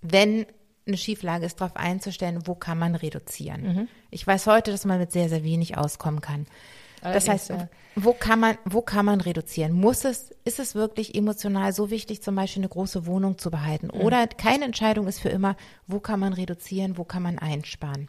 [0.00, 0.46] wenn
[0.86, 3.88] eine Schieflage ist, darauf einzustellen, wo kann man reduzieren.
[4.12, 6.46] Ich weiß heute, dass man mit sehr, sehr wenig auskommen kann.
[7.00, 7.68] Das Allerdings, heißt, ja.
[7.96, 9.72] wo kann man, wo kann man reduzieren?
[9.72, 13.90] Muss es, ist es wirklich emotional so wichtig, zum Beispiel eine große Wohnung zu behalten?
[13.90, 15.56] Oder keine Entscheidung ist für immer,
[15.88, 18.08] wo kann man reduzieren, wo kann man einsparen?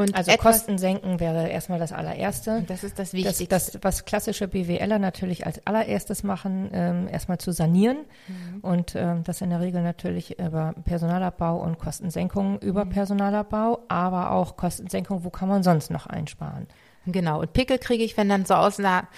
[0.00, 2.62] Und Also etwas, Kosten senken wäre erstmal das allererste.
[2.66, 3.46] das ist das Das, Wichtigste.
[3.48, 7.98] das, was klassische BWLer natürlich als allererstes machen, ähm, erstmal zu sanieren
[8.62, 14.56] und ähm, das in der Regel natürlich über Personalabbau und Kostensenkung über Personalabbau, aber auch
[14.56, 16.66] Kostensenkung, wo kann man sonst noch einsparen?
[17.06, 19.08] Genau, und Pickel kriege ich, wenn dann so Aussagen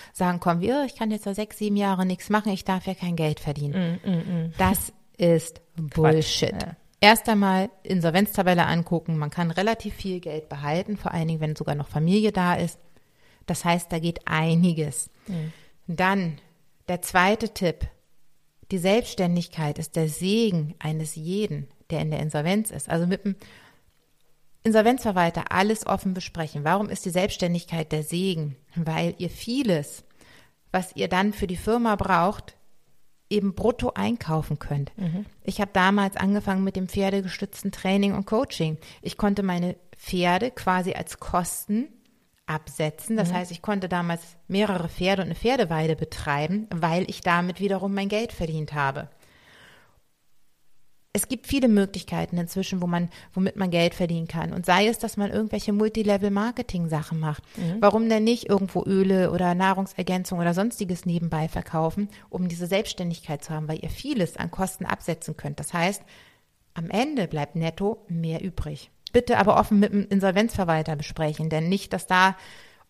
[0.41, 2.95] kommen wie, oh, ich kann jetzt ja sechs, sieben Jahre nichts machen, ich darf ja
[2.95, 4.53] kein Geld verdienen.
[4.57, 6.53] Das ist Bullshit.
[6.53, 6.77] Ja.
[7.03, 11.75] Erst einmal Insolvenztabelle angucken, man kann relativ viel Geld behalten, vor allen Dingen, wenn sogar
[11.75, 12.79] noch Familie da ist.
[13.47, 15.11] Das heißt, da geht einiges.
[15.89, 16.39] Dann
[16.87, 17.89] der zweite Tipp.
[18.71, 22.89] Die Selbstständigkeit ist der Segen eines jeden, der in der Insolvenz ist.
[22.89, 23.35] Also mit dem
[24.63, 26.63] Insolvenzverwalter alles offen besprechen.
[26.63, 28.55] Warum ist die Selbstständigkeit der Segen?
[28.77, 30.05] Weil ihr vieles,
[30.71, 32.57] was ihr dann für die Firma braucht,
[33.33, 34.93] eben brutto einkaufen könnt.
[34.97, 35.27] Mhm.
[35.43, 38.79] Ich habe damals angefangen mit dem pferdegestützten Training und Coaching.
[39.01, 41.89] Ich konnte meine Pferde quasi als Kosten
[42.47, 43.17] absetzen.
[43.17, 43.35] Das mhm.
[43.35, 48.09] heißt, ich konnte damals mehrere Pferde und eine Pferdeweide betreiben, weil ich damit wiederum mein
[48.09, 49.09] Geld verdient habe
[51.15, 54.53] es gibt viele Möglichkeiten inzwischen, wo man, womit man Geld verdienen kann.
[54.53, 57.43] Und sei es, dass man irgendwelche Multilevel-Marketing-Sachen macht.
[57.59, 57.77] Mhm.
[57.81, 63.53] Warum denn nicht irgendwo Öle oder Nahrungsergänzung oder sonstiges nebenbei verkaufen, um diese Selbstständigkeit zu
[63.53, 65.61] haben, weil ihr vieles an Kosten absetzen könnt.
[65.61, 66.03] Das heißt,
[66.73, 68.91] am Ende bleibt netto mehr übrig.
[69.13, 72.37] Bitte aber offen mit dem Insolvenzverwalter besprechen, denn nicht, dass da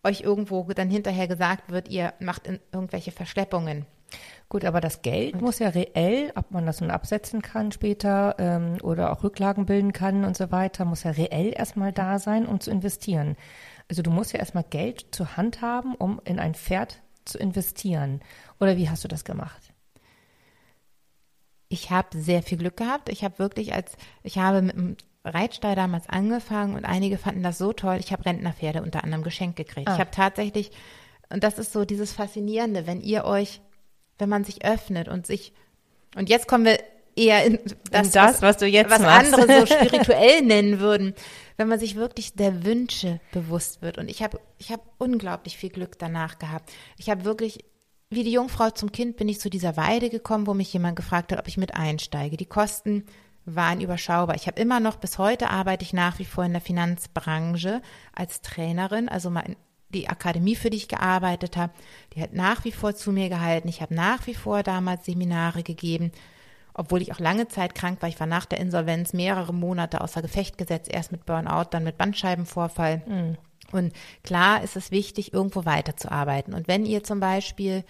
[0.01, 3.85] euch irgendwo dann hinterher gesagt wird, ihr macht irgendwelche Verschleppungen.
[4.49, 8.35] Gut, aber das Geld und muss ja reell, ob man das nun absetzen kann später
[8.37, 12.45] ähm, oder auch Rücklagen bilden kann und so weiter, muss ja reell erstmal da sein,
[12.45, 13.35] um zu investieren.
[13.89, 18.21] Also du musst ja erstmal Geld zur Hand haben, um in ein Pferd zu investieren.
[18.59, 19.73] Oder wie hast du das gemacht?
[21.67, 23.09] Ich habe sehr viel Glück gehabt.
[23.09, 27.57] Ich habe wirklich als, ich habe mit dem Reitstall damals angefangen und einige fanden das
[27.57, 27.97] so toll.
[27.99, 29.89] Ich habe Rentnerpferde unter anderem geschenkt gekriegt.
[29.89, 29.93] Ah.
[29.93, 30.71] Ich habe tatsächlich,
[31.29, 33.61] und das ist so dieses Faszinierende, wenn ihr euch
[34.19, 35.53] wenn man sich öffnet und sich,
[36.15, 36.79] und jetzt kommen wir
[37.15, 37.59] eher in
[37.91, 39.33] das, in das was, was, du jetzt was machst.
[39.33, 41.13] andere so spirituell nennen würden,
[41.57, 43.97] wenn man sich wirklich der Wünsche bewusst wird.
[43.97, 46.71] Und ich habe ich habe unglaublich viel Glück danach gehabt.
[46.97, 47.63] Ich habe wirklich
[48.09, 51.31] wie die Jungfrau zum Kind bin ich zu dieser Weide gekommen, wo mich jemand gefragt
[51.31, 52.37] hat, ob ich mit einsteige.
[52.37, 53.05] Die Kosten
[53.45, 54.35] waren überschaubar.
[54.35, 57.81] Ich habe immer noch, bis heute arbeite ich nach wie vor in der Finanzbranche
[58.13, 59.09] als Trainerin.
[59.09, 59.55] Also mein
[59.93, 61.73] die Akademie, für die ich gearbeitet habe,
[62.13, 63.67] die hat nach wie vor zu mir gehalten.
[63.67, 66.11] Ich habe nach wie vor damals Seminare gegeben,
[66.73, 68.09] obwohl ich auch lange Zeit krank war.
[68.09, 71.97] Ich war nach der Insolvenz mehrere Monate außer Gefecht gesetzt, erst mit Burnout, dann mit
[71.97, 73.01] Bandscheibenvorfall.
[73.05, 73.37] Mhm.
[73.71, 76.53] Und klar ist es wichtig, irgendwo weiterzuarbeiten.
[76.53, 77.83] Und wenn ihr zum Beispiel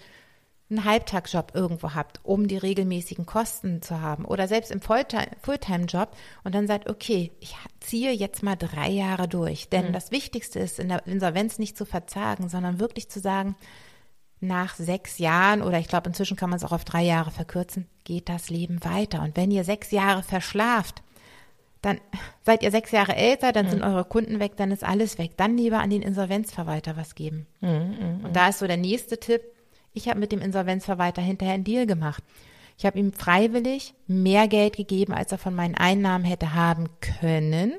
[0.70, 6.54] einen Halbtagsjob irgendwo habt, um die regelmäßigen Kosten zu haben oder selbst im Fulltime-Job und
[6.54, 9.68] dann sagt, okay, ich ziehe jetzt mal drei Jahre durch.
[9.68, 9.92] Denn mhm.
[9.92, 13.56] das Wichtigste ist, in der Insolvenz nicht zu verzagen, sondern wirklich zu sagen,
[14.40, 17.86] nach sechs Jahren oder ich glaube, inzwischen kann man es auch auf drei Jahre verkürzen,
[18.04, 19.22] geht das Leben weiter.
[19.22, 21.02] Und wenn ihr sechs Jahre verschlaft,
[21.82, 22.00] dann
[22.42, 23.70] seid ihr sechs Jahre älter, dann mhm.
[23.70, 25.32] sind eure Kunden weg, dann ist alles weg.
[25.36, 27.46] Dann lieber an den Insolvenzverwalter was geben.
[27.60, 29.42] Mhm, mhm und da ist so der nächste Tipp,
[29.94, 32.22] ich habe mit dem Insolvenzverwalter hinterher einen Deal gemacht.
[32.76, 37.74] Ich habe ihm freiwillig mehr Geld gegeben, als er von meinen Einnahmen hätte haben können.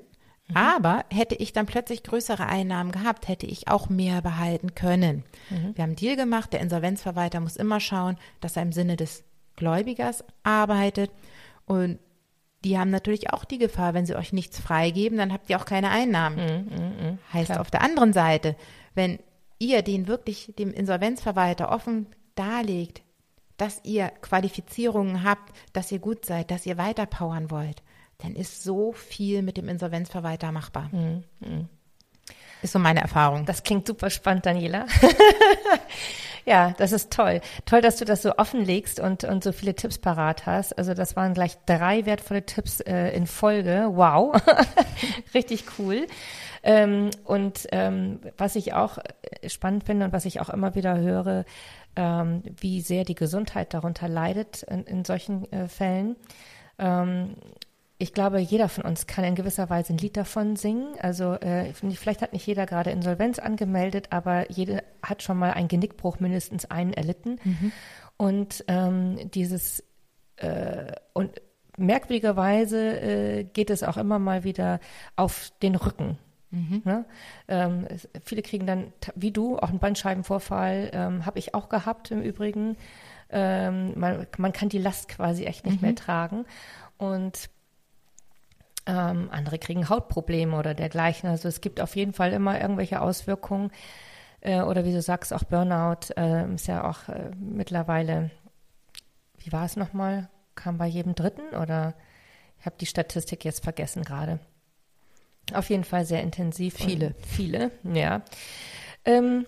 [0.48, 0.58] Mhm.
[0.58, 5.24] Aber hätte ich dann plötzlich größere Einnahmen gehabt, hätte ich auch mehr behalten können.
[5.50, 5.76] Mhm.
[5.76, 6.54] Wir haben einen Deal gemacht.
[6.54, 9.24] Der Insolvenzverwalter muss immer schauen, dass er im Sinne des
[9.58, 11.12] Gläubigers arbeitet.
[11.66, 12.00] Und
[12.64, 15.66] die haben natürlich auch die Gefahr, wenn sie euch nichts freigeben, dann habt ihr auch
[15.66, 16.38] keine Einnahmen.
[16.38, 17.18] Mh, mh.
[17.34, 17.62] Heißt Klar.
[17.62, 18.56] auf der anderen Seite,
[18.96, 19.20] wenn
[19.66, 23.02] ihr den wirklich dem Insolvenzverwalter offen darlegt,
[23.58, 27.82] dass ihr Qualifizierungen habt, dass ihr gut seid, dass ihr weiterpowern wollt,
[28.18, 30.90] dann ist so viel mit dem Insolvenzverwalter machbar.
[30.92, 31.70] Mhm.
[32.62, 33.46] Ist so meine Erfahrung.
[33.46, 34.88] Das klingt super spannend, Daniela.
[36.46, 37.42] ja, das ist toll.
[37.66, 40.78] Toll, dass du das so offenlegst und, und so viele Tipps parat hast.
[40.78, 43.90] Also das waren gleich drei wertvolle Tipps äh, in Folge.
[43.92, 44.40] Wow.
[45.34, 46.06] Richtig cool.
[46.62, 50.98] Ähm, und ähm, was ich auch äh, spannend finde und was ich auch immer wieder
[50.98, 51.46] höre,
[51.96, 56.16] ähm, wie sehr die Gesundheit darunter leidet in, in solchen äh, Fällen.
[56.78, 57.36] Ähm,
[57.98, 60.96] ich glaube, jeder von uns kann in gewisser Weise ein Lied davon singen.
[61.00, 65.70] Also äh, vielleicht hat nicht jeder gerade Insolvenz angemeldet, aber jeder hat schon mal einen
[65.70, 67.40] Genickbruch mindestens einen erlitten.
[67.44, 67.72] Mhm.
[68.18, 69.84] Und ähm, dieses
[70.38, 71.42] äh, und
[71.78, 74.80] merkwürdigerweise äh, geht es auch immer mal wieder
[75.16, 76.18] auf den Rücken.
[76.52, 76.82] Mhm.
[76.86, 77.06] Ne?
[77.48, 77.88] Ähm,
[78.24, 82.78] viele kriegen dann, wie du, auch einen Bandscheibenvorfall, ähm, habe ich auch gehabt im Übrigen.
[83.30, 85.88] Ähm, man, man, kann die Last quasi echt nicht mhm.
[85.88, 86.46] mehr tragen.
[86.98, 87.50] Und
[88.86, 91.30] ähm, andere kriegen Hautprobleme oder dergleichen.
[91.30, 93.72] Also es gibt auf jeden Fall immer irgendwelche Auswirkungen.
[94.42, 98.32] Äh, oder wie du sagst, auch Burnout äh, ist ja auch äh, mittlerweile,
[99.40, 100.30] wie war es nochmal?
[100.54, 101.96] Kam bei jedem Dritten oder
[102.60, 104.40] ich habe die Statistik jetzt vergessen gerade.
[105.54, 106.76] Auf jeden Fall sehr intensiv.
[106.76, 107.14] Viele.
[107.28, 108.22] Viele, ja.
[109.04, 109.46] Ähm,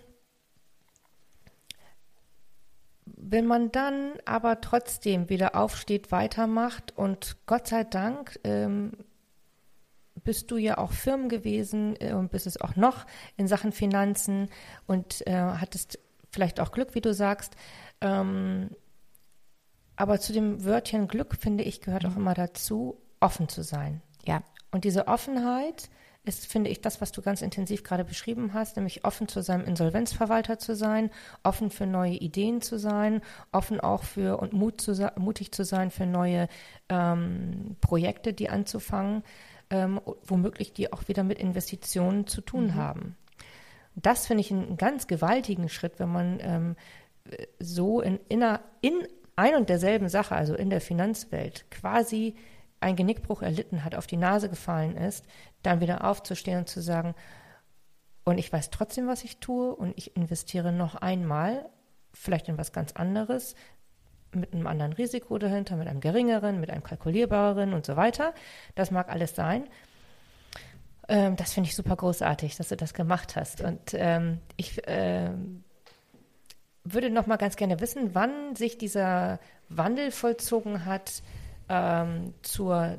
[3.05, 8.91] wenn man dann aber trotzdem wieder aufsteht, weitermacht und Gott sei Dank ähm,
[10.27, 13.05] bist du ja auch Firmen gewesen äh, und bist es auch noch
[13.37, 14.49] in Sachen Finanzen
[14.85, 15.99] und äh, hattest
[16.31, 17.55] vielleicht auch Glück, wie du sagst.
[18.01, 18.71] Ähm,
[19.95, 22.17] aber zu dem Wörtchen Glück, finde ich, gehört auch mhm.
[22.17, 24.01] immer dazu, offen zu sein.
[24.25, 24.43] Ja.
[24.69, 25.89] Und diese Offenheit
[26.25, 29.63] ist, finde ich, das, was du ganz intensiv gerade beschrieben hast, nämlich offen zu seinem
[29.63, 31.09] Insolvenzverwalter zu sein,
[31.43, 33.21] offen für neue Ideen zu sein,
[33.53, 36.49] offen auch für und Mut zu, mutig zu sein für neue
[36.89, 39.23] ähm, Projekte, die anzufangen,
[39.69, 42.75] ähm, womöglich die auch wieder mit Investitionen zu tun mhm.
[42.75, 43.17] haben.
[43.95, 46.75] Das finde ich einen ganz gewaltigen Schritt, wenn man ähm,
[47.59, 48.43] so in, in,
[48.81, 52.35] in ein und derselben Sache, also in der Finanzwelt, quasi
[52.79, 55.25] ein Genickbruch erlitten hat, auf die Nase gefallen ist,
[55.63, 57.15] dann wieder aufzustehen und zu sagen,
[58.23, 61.69] und ich weiß trotzdem, was ich tue und ich investiere noch einmal,
[62.13, 63.55] vielleicht in was ganz anderes,
[64.39, 68.33] mit einem anderen Risiko dahinter, mit einem geringeren, mit einem kalkulierbareren und so weiter.
[68.75, 69.67] Das mag alles sein.
[71.07, 73.61] Ähm, das finde ich super großartig, dass du das gemacht hast.
[73.61, 75.29] Und ähm, ich äh,
[76.83, 81.23] würde noch mal ganz gerne wissen, wann sich dieser Wandel vollzogen hat
[81.69, 82.97] ähm, zur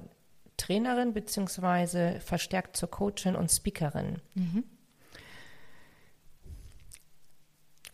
[0.56, 4.20] Trainerin beziehungsweise verstärkt zur Coachin und Speakerin.
[4.34, 4.64] Mhm.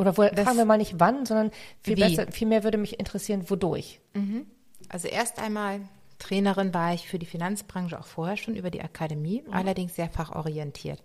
[0.04, 1.50] Oder wo, fragen wir mal nicht wann, sondern
[1.82, 4.00] viel, besser, viel mehr würde mich interessieren, wodurch.
[4.12, 4.46] Mhm.
[4.88, 5.80] Also erst einmal
[6.18, 9.52] Trainerin war ich für die Finanzbranche auch vorher schon über die Akademie, mhm.
[9.52, 11.02] allerdings sehr fachorientiert.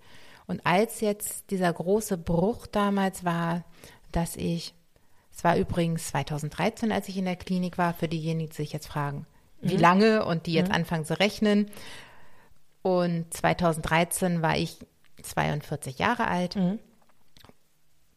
[0.48, 3.64] Und als jetzt dieser große Bruch damals war,
[4.12, 4.74] dass ich,
[5.32, 8.88] es war übrigens 2013, als ich in der Klinik war, für diejenigen, die sich jetzt
[8.88, 9.28] fragen,
[9.62, 9.82] wie mhm.
[9.82, 10.76] lange und die jetzt mhm.
[10.76, 11.70] anfangen zu rechnen.
[12.82, 14.78] Und 2013 war ich
[15.22, 16.56] 42 Jahre alt.
[16.56, 16.80] Mhm.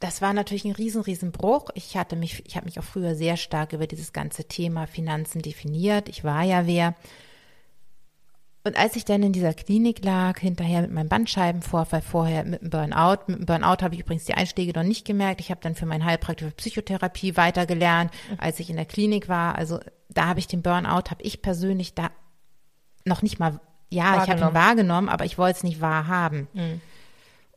[0.02, 1.70] Das war natürlich ein riesen, riesen Bruch.
[1.74, 5.42] Ich hatte mich, ich habe mich auch früher sehr stark über dieses ganze Thema Finanzen
[5.42, 6.08] definiert.
[6.08, 6.96] Ich war ja wer.
[8.64, 12.70] Und als ich dann in dieser Klinik lag, hinterher mit meinem Bandscheibenvorfall, vorher mit dem
[12.70, 15.40] Burnout, mit dem Burnout habe ich übrigens die Einschläge noch nicht gemerkt.
[15.40, 19.54] Ich habe dann für meinen Heilpraktiker Psychotherapie weitergelernt, als ich in der Klinik war.
[19.54, 22.10] Also da habe ich den Burnout, habe ich persönlich da
[23.04, 26.48] noch nicht mal, ja, ich habe ihn wahrgenommen, aber ich wollte es nicht wahrhaben.
[26.54, 26.80] Mhm.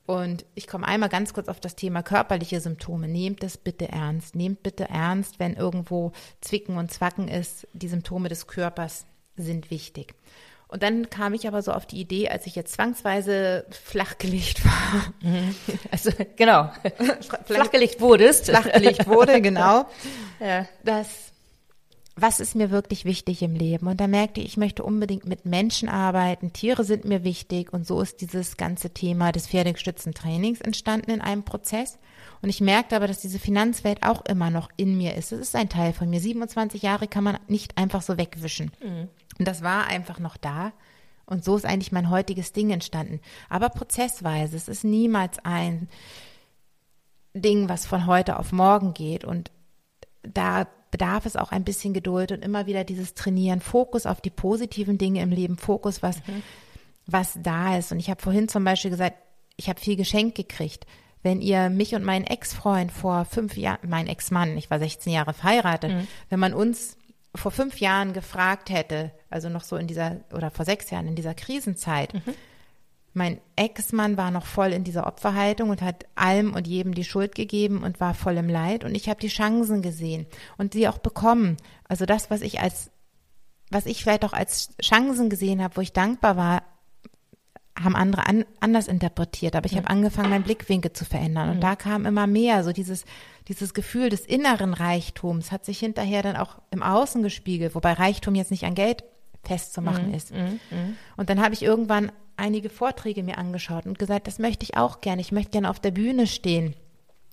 [0.06, 3.08] Und ich komme einmal ganz kurz auf das Thema körperliche Symptome.
[3.08, 4.36] Nehmt das bitte ernst.
[4.36, 7.68] Nehmt bitte ernst, wenn irgendwo Zwicken und Zwacken ist.
[7.74, 10.14] Die Symptome des Körpers sind wichtig.
[10.68, 15.14] Und dann kam ich aber so auf die Idee, als ich jetzt zwangsweise flachgelegt war.
[15.22, 15.56] Mhm.
[15.92, 16.72] Also genau,
[17.46, 18.46] flachgelegt wurdest.
[18.46, 19.86] Flachgelegt wurde, genau.
[20.40, 20.68] ja.
[20.84, 21.32] Dass
[22.18, 23.88] was ist mir wirklich wichtig im Leben?
[23.88, 26.54] Und da merkte ich, ich möchte unbedingt mit Menschen arbeiten.
[26.54, 27.74] Tiere sind mir wichtig.
[27.74, 32.00] Und so ist dieses ganze Thema des pferdegestützten Trainings entstanden in einem Prozess.
[32.42, 35.34] Und ich merkte aber, dass diese Finanzwelt auch immer noch in mir ist.
[35.34, 36.22] Es ist ein Teil von mir.
[36.22, 38.72] 27 Jahre kann man nicht einfach so wegwischen.
[38.82, 39.10] Mhm.
[39.38, 40.72] Und das war einfach noch da.
[41.26, 43.20] Und so ist eigentlich mein heutiges Ding entstanden.
[43.50, 44.56] Aber prozessweise.
[44.56, 45.90] Es ist niemals ein
[47.34, 49.26] Ding, was von heute auf morgen geht.
[49.26, 49.52] Und
[50.24, 54.30] da bedarf es auch ein bisschen Geduld und immer wieder dieses Trainieren, Fokus auf die
[54.30, 56.42] positiven Dinge im Leben, Fokus, was, mhm.
[57.06, 57.92] was da ist.
[57.92, 59.18] Und ich habe vorhin zum Beispiel gesagt,
[59.58, 60.86] ich habe viel geschenkt gekriegt.
[61.22, 65.34] Wenn ihr mich und meinen Ex-Freund vor fünf Jahren, mein Ex-Mann, ich war 16 Jahre
[65.34, 66.08] verheiratet, mhm.
[66.30, 66.96] wenn man uns
[67.34, 71.16] vor fünf Jahren gefragt hätte, also noch so in dieser, oder vor sechs Jahren in
[71.16, 72.34] dieser Krisenzeit, mhm
[73.16, 77.34] mein Ex-Mann war noch voll in dieser Opferhaltung und hat allem und jedem die Schuld
[77.34, 78.84] gegeben und war voll im Leid.
[78.84, 80.26] Und ich habe die Chancen gesehen
[80.58, 81.56] und sie auch bekommen.
[81.88, 82.92] Also das, was ich als,
[83.72, 86.64] was ich vielleicht auch als Chancen gesehen habe, wo ich dankbar war,
[87.82, 89.56] haben andere an, anders interpretiert.
[89.56, 89.78] Aber ich ja.
[89.78, 91.50] habe angefangen, meinen Blickwinkel zu verändern.
[91.50, 91.70] Und ja.
[91.70, 93.06] da kam immer mehr, so dieses,
[93.48, 98.36] dieses Gefühl des inneren Reichtums hat sich hinterher dann auch im Außen gespiegelt, wobei Reichtum
[98.36, 99.06] jetzt nicht an Geld
[99.44, 100.14] festzumachen mhm.
[100.14, 100.34] ist.
[100.34, 100.60] Mhm.
[100.70, 100.98] mhm.
[101.16, 105.02] Und dann habe ich irgendwann einige Vorträge mir angeschaut und gesagt, das möchte ich auch
[105.02, 105.22] gerne.
[105.22, 106.76] Ich möchte gerne auf der Bühne stehen.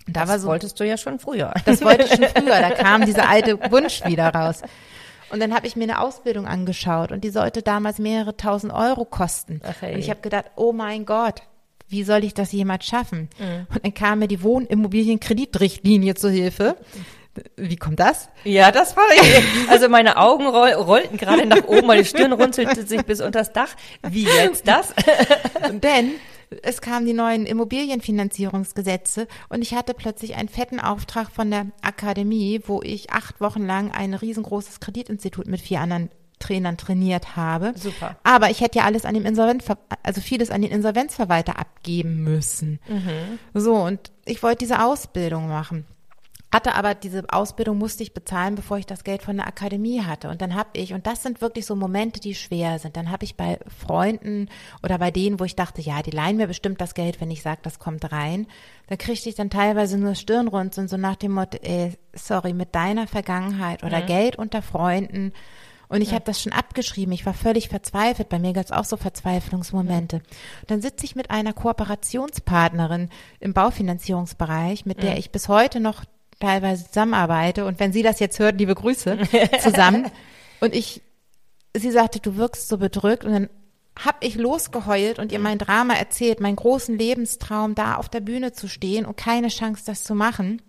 [0.07, 1.55] Und da das war so, wolltest du ja schon früher.
[1.65, 2.61] Das wollte ich schon früher.
[2.61, 4.63] Da kam dieser alte Wunsch wieder raus.
[5.31, 9.07] Und dann habe ich mir eine Ausbildung angeschaut und die sollte damals mehrere tausend Euro
[9.07, 9.63] kosten.
[9.81, 9.95] Hey.
[9.95, 11.43] Und ich habe gedacht, oh mein Gott,
[11.89, 13.31] wie soll ich das jemals schaffen?
[13.39, 13.67] Mhm.
[13.75, 16.77] Und dann kam mir die Wohnimmobilienkreditrichtlinie zur Hilfe.
[17.57, 18.29] Wie kommt das?
[18.45, 19.71] Ja, das war ich.
[19.71, 23.53] Also meine Augen roll, rollten gerade nach oben, meine Stirn runzelte sich bis unter das
[23.53, 23.71] Dach.
[24.07, 24.95] Wie jetzt das?
[25.73, 26.13] Denn
[26.63, 32.61] es kamen die neuen Immobilienfinanzierungsgesetze und ich hatte plötzlich einen fetten Auftrag von der Akademie,
[32.67, 37.73] wo ich acht Wochen lang ein riesengroßes Kreditinstitut mit vier anderen Trainern trainiert habe.
[37.77, 38.17] Super.
[38.25, 39.65] Aber ich hätte ja alles an dem Insolvenz,
[40.03, 42.81] also vieles an den Insolvenzverwalter abgeben müssen.
[42.89, 43.39] Mhm.
[43.55, 45.87] So, und ich wollte diese Ausbildung machen
[46.53, 50.29] hatte aber diese Ausbildung musste ich bezahlen, bevor ich das Geld von der Akademie hatte.
[50.29, 53.25] Und dann habe ich, und das sind wirklich so Momente, die schwer sind, dann habe
[53.25, 54.51] ich bei Freunden
[54.83, 57.43] oder bei denen, wo ich dachte, ja, die leihen mir bestimmt das Geld, wenn ich
[57.43, 58.47] sage, das kommt rein,
[58.89, 63.07] da kriegte ich dann teilweise nur Stirnrunzeln, so nach dem Motto, ey, sorry, mit deiner
[63.07, 64.07] Vergangenheit oder mhm.
[64.07, 65.33] Geld unter Freunden
[65.93, 66.15] Und ich ja.
[66.15, 67.13] habe das schon abgeschrieben.
[67.13, 68.31] Ich war völlig verzweifelt.
[68.31, 70.17] Bei mir gab es auch so Verzweiflungsmomente.
[70.17, 70.23] Ja.
[70.69, 76.05] dann sitze ich mit einer Kooperationspartnerin im Baufinanzierungsbereich, mit der ich bis heute noch
[76.43, 77.65] teilweise zusammenarbeite.
[77.65, 79.19] Und wenn sie das jetzt hört, liebe Grüße
[79.61, 80.11] zusammen.
[80.61, 81.03] und ich,
[81.75, 83.25] sie sagte, du wirkst so bedrückt.
[83.25, 83.49] Und dann
[83.99, 88.53] hab ich losgeheult und ihr mein Drama erzählt, meinen großen Lebenstraum, da auf der Bühne
[88.53, 90.63] zu stehen und keine Chance, das zu machen.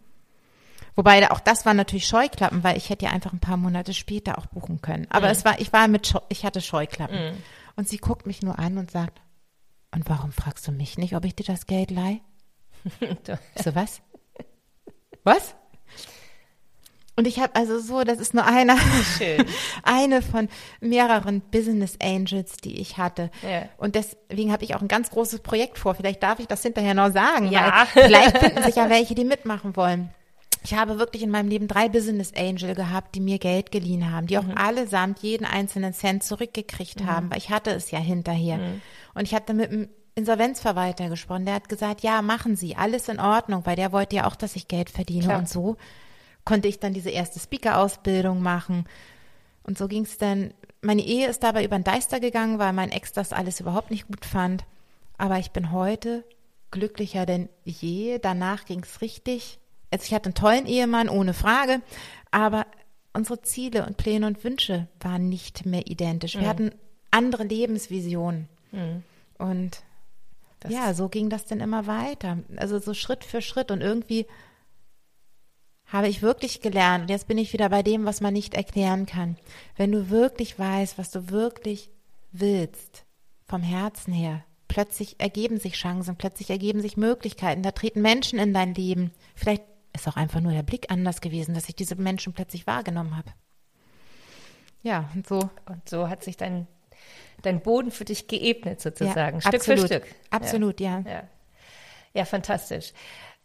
[0.96, 4.38] Wobei auch das war natürlich Scheuklappen, weil ich hätte ja einfach ein paar Monate später
[4.38, 5.08] auch buchen können.
[5.10, 5.32] Aber mhm.
[5.32, 7.32] es war, ich war mit, Scheu ich hatte Scheuklappen.
[7.32, 7.44] Mhm.
[7.76, 9.22] Und sie guckt mich nur an und sagt,
[9.92, 12.22] und warum fragst du mich nicht, ob ich dir das Geld leih?
[13.64, 14.02] so was?
[15.24, 15.56] Was?
[17.16, 18.76] Und ich habe also so, das ist nur eine,
[19.84, 20.50] eine von
[20.82, 23.30] mehreren Business Angels, die ich hatte.
[23.44, 23.70] Ja.
[23.78, 25.94] Und deswegen habe ich auch ein ganz großes Projekt vor.
[25.94, 27.86] Vielleicht darf ich das hinterher noch sagen, ja.
[27.94, 30.10] weil vielleicht finden sich ja welche, die mitmachen wollen.
[30.64, 34.28] Ich habe wirklich in meinem Leben drei Business Angel gehabt, die mir Geld geliehen haben,
[34.28, 34.58] die auch mhm.
[34.58, 37.08] allesamt jeden einzelnen Cent zurückgekriegt mhm.
[37.08, 38.58] haben, weil ich hatte es ja hinterher.
[38.58, 38.82] Mhm.
[39.14, 43.20] Und ich hatte mit einem Insolvenzverwalter gesprochen, der hat gesagt, ja, machen Sie, alles in
[43.20, 45.40] Ordnung, weil der wollte ja auch, dass ich Geld verdiene Klar.
[45.40, 45.76] und so
[46.46, 48.86] konnte ich dann diese erste Speaker-Ausbildung machen.
[49.64, 50.54] Und so ging es dann.
[50.82, 54.08] Meine Ehe ist dabei über den Deister gegangen, weil mein Ex das alles überhaupt nicht
[54.08, 54.66] gut fand.
[55.18, 56.26] Aber ich bin heute
[56.72, 58.20] glücklicher denn je.
[58.20, 59.60] Danach ging es richtig.
[59.92, 61.82] Also ich hatte einen tollen Ehemann, ohne Frage.
[62.32, 62.66] Aber
[63.14, 66.34] unsere Ziele und Pläne und Wünsche waren nicht mehr identisch.
[66.34, 66.48] Wir mhm.
[66.48, 66.72] hatten
[67.12, 68.50] andere Lebensvisionen.
[68.72, 69.04] Mhm.
[69.38, 69.84] Und
[70.60, 72.40] das ja, so ging das dann immer weiter.
[72.58, 74.26] Also so Schritt für Schritt und irgendwie
[75.94, 79.06] habe ich wirklich gelernt, und jetzt bin ich wieder bei dem, was man nicht erklären
[79.06, 79.38] kann.
[79.78, 81.92] Wenn du wirklich weißt, was du wirklich
[82.32, 83.06] willst,
[83.46, 88.56] vom Herzen her, plötzlich ergeben sich Chancen, plötzlich ergeben sich Möglichkeiten, da treten Menschen in
[88.56, 89.12] dein Leben.
[89.36, 89.62] Vielleicht
[89.94, 93.30] ist auch einfach nur der Blick anders gewesen, dass ich diese Menschen plötzlich wahrgenommen habe.
[94.82, 95.48] Ja, und so.
[95.68, 96.66] Und so hat sich dein,
[97.44, 100.16] dein Boden für dich geebnet, sozusagen, ja, Stück absolut, für Stück.
[100.32, 101.04] Absolut, ja.
[101.06, 101.24] Ja, ja.
[102.16, 102.94] ja fantastisch.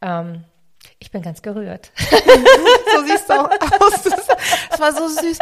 [0.01, 0.45] Ähm,
[0.99, 1.93] ich bin ganz gerührt.
[1.97, 4.03] so siehst du auch aus.
[4.71, 5.39] Das war so süß.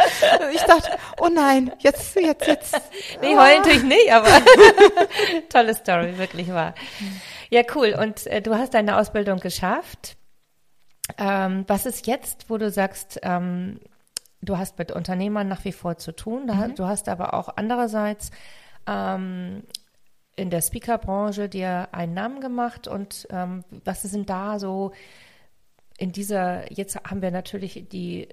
[0.53, 2.81] Ich dachte, oh nein, jetzt, jetzt, jetzt.
[3.21, 4.27] Nee, heulen tue ich nicht, aber
[5.49, 6.73] tolle Story, wirklich wahr.
[7.49, 7.95] Ja, cool.
[7.99, 10.17] Und äh, du hast deine Ausbildung geschafft.
[11.17, 13.79] Ähm, was ist jetzt, wo du sagst, ähm,
[14.41, 16.75] du hast mit Unternehmern nach wie vor zu tun, mhm.
[16.75, 18.31] du hast aber auch andererseits
[18.85, 19.63] ähm,
[20.35, 24.91] in der Speakerbranche dir einen Namen gemacht und ähm, was sind da so
[25.97, 28.29] in dieser, jetzt haben wir natürlich die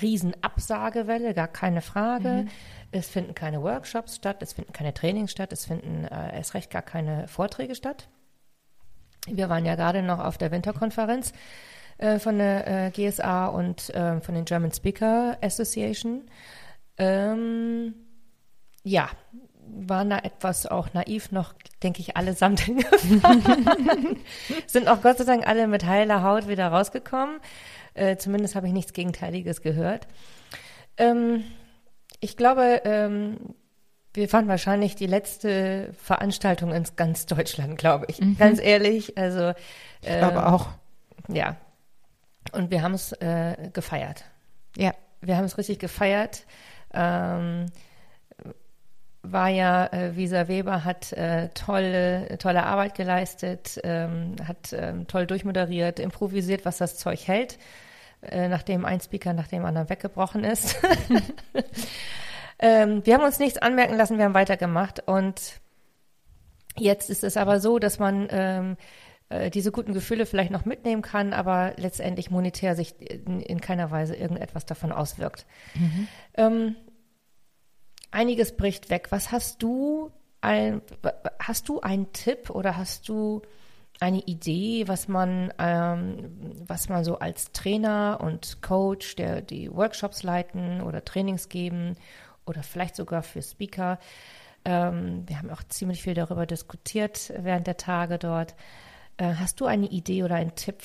[0.00, 2.44] Riesenabsagewelle, gar keine Frage.
[2.44, 2.48] Mhm.
[2.92, 6.70] Es finden keine Workshops statt, es finden keine Trainings statt, es finden äh, erst recht
[6.70, 8.08] gar keine Vorträge statt.
[9.26, 11.32] Wir waren ja gerade noch auf der Winterkonferenz
[11.98, 16.22] äh, von der äh, GSA und äh, von den German Speaker Association.
[16.98, 17.94] Ähm,
[18.82, 19.08] ja,
[19.66, 24.18] waren da etwas auch naiv noch, denke ich, allesamt hingefahren.
[24.66, 27.40] Sind auch Gott sei Dank alle mit heiler Haut wieder rausgekommen.
[27.94, 30.06] Äh, zumindest habe ich nichts Gegenteiliges gehört.
[30.96, 31.44] Ähm,
[32.20, 33.38] ich glaube, ähm,
[34.14, 38.20] wir waren wahrscheinlich die letzte Veranstaltung in ganz Deutschland, glaube ich.
[38.20, 38.36] Mhm.
[38.36, 39.16] Ganz ehrlich.
[39.16, 39.52] Also
[40.00, 40.68] ich äh, glaube auch.
[41.28, 41.56] Ja.
[42.52, 44.24] Und wir haben es äh, gefeiert.
[44.76, 44.92] Ja.
[45.20, 46.44] Wir haben es richtig gefeiert.
[46.92, 47.66] Ähm,
[49.22, 55.26] war ja, äh, Visa Weber hat äh, tolle, tolle Arbeit geleistet, ähm, hat ähm, toll
[55.26, 57.58] durchmoderiert, improvisiert, was das Zeug hält,
[58.22, 60.76] äh, nachdem ein Speaker nach dem anderen weggebrochen ist.
[62.58, 65.60] ähm, wir haben uns nichts anmerken lassen, wir haben weitergemacht und
[66.76, 68.76] jetzt ist es aber so, dass man ähm,
[69.28, 73.92] äh, diese guten Gefühle vielleicht noch mitnehmen kann, aber letztendlich monetär sich in, in keiner
[73.92, 75.46] Weise irgendetwas davon auswirkt.
[75.74, 76.08] Mhm.
[76.34, 76.76] Ähm,
[78.12, 79.08] einiges bricht weg.
[79.10, 80.10] Was hast du
[80.40, 80.82] ein,
[81.38, 83.42] hast du einen Tipp oder hast du
[84.00, 86.30] eine Idee, was man, ähm,
[86.66, 91.96] was man so als Trainer und Coach, der die Workshops leiten oder Trainings geben
[92.44, 93.98] oder vielleicht sogar für Speaker.
[94.64, 98.56] Ähm, wir haben auch ziemlich viel darüber diskutiert während der Tage dort.
[99.18, 100.82] Äh, hast du eine Idee oder einen Tipp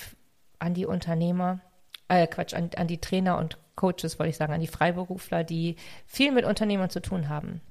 [0.59, 1.59] an die Unternehmer,
[2.07, 5.77] äh, Quatsch, an, an die Trainer und Coaches, wollte ich sagen, an die Freiberufler, die
[6.05, 7.61] viel mit Unternehmern zu tun haben?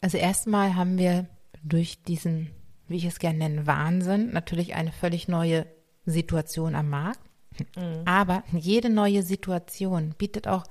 [0.00, 1.26] Also erstmal haben wir
[1.62, 2.50] durch diesen,
[2.88, 5.66] wie ich es gerne nenne, Wahnsinn natürlich eine völlig neue
[6.06, 7.20] Situation am Markt.
[7.76, 8.02] Mhm.
[8.04, 10.64] Aber jede neue Situation bietet auch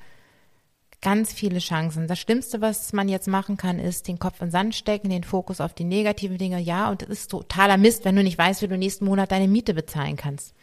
[1.01, 2.07] ganz viele Chancen.
[2.07, 5.23] Das Schlimmste, was man jetzt machen kann, ist den Kopf in den Sand stecken, den
[5.23, 6.59] Fokus auf die negativen Dinge.
[6.59, 9.47] Ja, und es ist totaler Mist, wenn du nicht weißt, wie du nächsten Monat deine
[9.47, 10.55] Miete bezahlen kannst.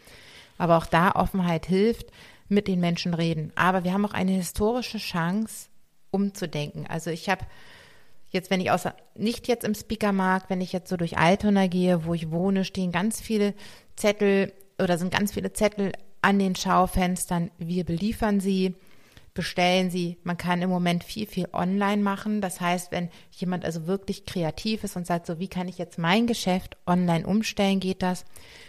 [0.59, 2.07] Aber auch da Offenheit hilft
[2.49, 3.53] mit den Menschen reden.
[3.55, 5.69] Aber wir haben auch eine historische Chance,
[6.15, 6.87] umzudenken.
[6.87, 7.45] Also ich habe
[8.31, 12.05] jetzt, wenn ich außer, nicht jetzt im Speakermarkt, wenn ich jetzt so durch Altona gehe,
[12.05, 13.53] wo ich wohne, stehen ganz viele
[13.97, 15.93] Zettel oder sind ganz viele Zettel
[16.23, 17.51] an den Schaufenstern.
[17.59, 18.77] Wir beliefern sie,
[19.35, 20.17] bestellen sie.
[20.23, 22.41] Man kann im Moment viel, viel online machen.
[22.41, 25.99] Das heißt, wenn jemand also wirklich kreativ ist und sagt, so wie kann ich jetzt
[25.99, 28.25] mein Geschäft online umstellen, geht das.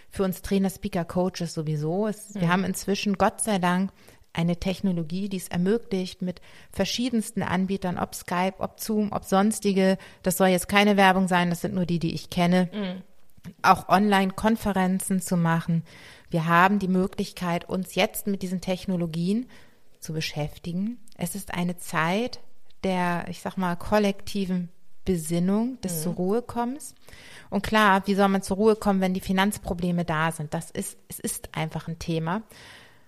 [0.09, 2.07] Für uns Trainer, Speaker, Coaches sowieso.
[2.07, 2.41] Es, mhm.
[2.41, 3.91] Wir haben inzwischen, Gott sei Dank,
[4.33, 6.41] eine Technologie, die es ermöglicht, mit
[6.71, 11.61] verschiedensten Anbietern, ob Skype, ob Zoom, ob sonstige, das soll jetzt keine Werbung sein, das
[11.61, 13.01] sind nur die, die ich kenne, mhm.
[13.61, 15.83] auch Online-Konferenzen zu machen.
[16.29, 19.47] Wir haben die Möglichkeit, uns jetzt mit diesen Technologien
[20.05, 20.99] zu beschäftigen.
[21.17, 22.39] Es ist eine Zeit
[22.83, 24.69] der, ich sag mal, kollektiven
[25.03, 26.03] Besinnung, des mhm.
[26.03, 26.95] zur Ruhe kommens.
[27.49, 30.53] Und klar, wie soll man zur Ruhe kommen, wenn die Finanzprobleme da sind?
[30.53, 32.43] Das ist, es ist einfach ein Thema.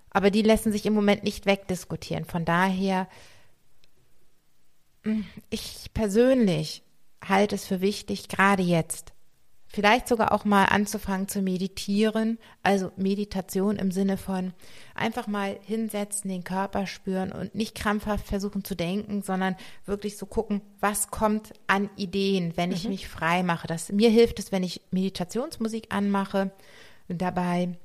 [0.09, 2.25] Aber die lassen sich im Moment nicht wegdiskutieren.
[2.25, 3.07] Von daher,
[5.49, 6.83] ich persönlich
[7.23, 9.13] halte es für wichtig, gerade jetzt,
[9.77, 12.39] vielleicht sogar auch mal anzufangen zu meditieren.
[12.63, 14.53] Also Meditation im Sinne von
[14.95, 19.55] einfach mal hinsetzen, den Körper spüren und nicht krampfhaft versuchen zu denken, sondern
[19.85, 22.89] wirklich so gucken, was kommt an Ideen, wenn ich mhm.
[22.89, 23.67] mich frei mache.
[23.67, 26.49] Das, mir hilft es, wenn ich Meditationsmusik anmache
[27.07, 27.77] dabei,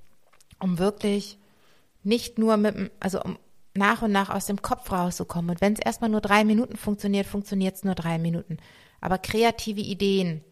[0.60, 1.36] um wirklich
[2.04, 3.36] nicht nur mit, also um
[3.74, 5.50] nach und nach aus dem Kopf rauszukommen.
[5.50, 8.56] Und wenn es erstmal nur drei Minuten funktioniert, funktioniert es nur drei Minuten.
[9.02, 10.42] Aber kreative Ideen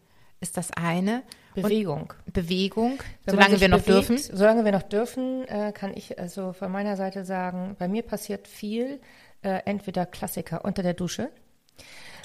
[0.41, 1.23] ist das eine.
[1.55, 2.13] Bewegung.
[2.25, 4.17] Und Bewegung, Wenn solange wir noch bewegt, dürfen.
[4.17, 8.47] Solange wir noch dürfen, äh, kann ich also von meiner Seite sagen, bei mir passiert
[8.47, 8.99] viel,
[9.41, 11.29] äh, entweder Klassiker unter der Dusche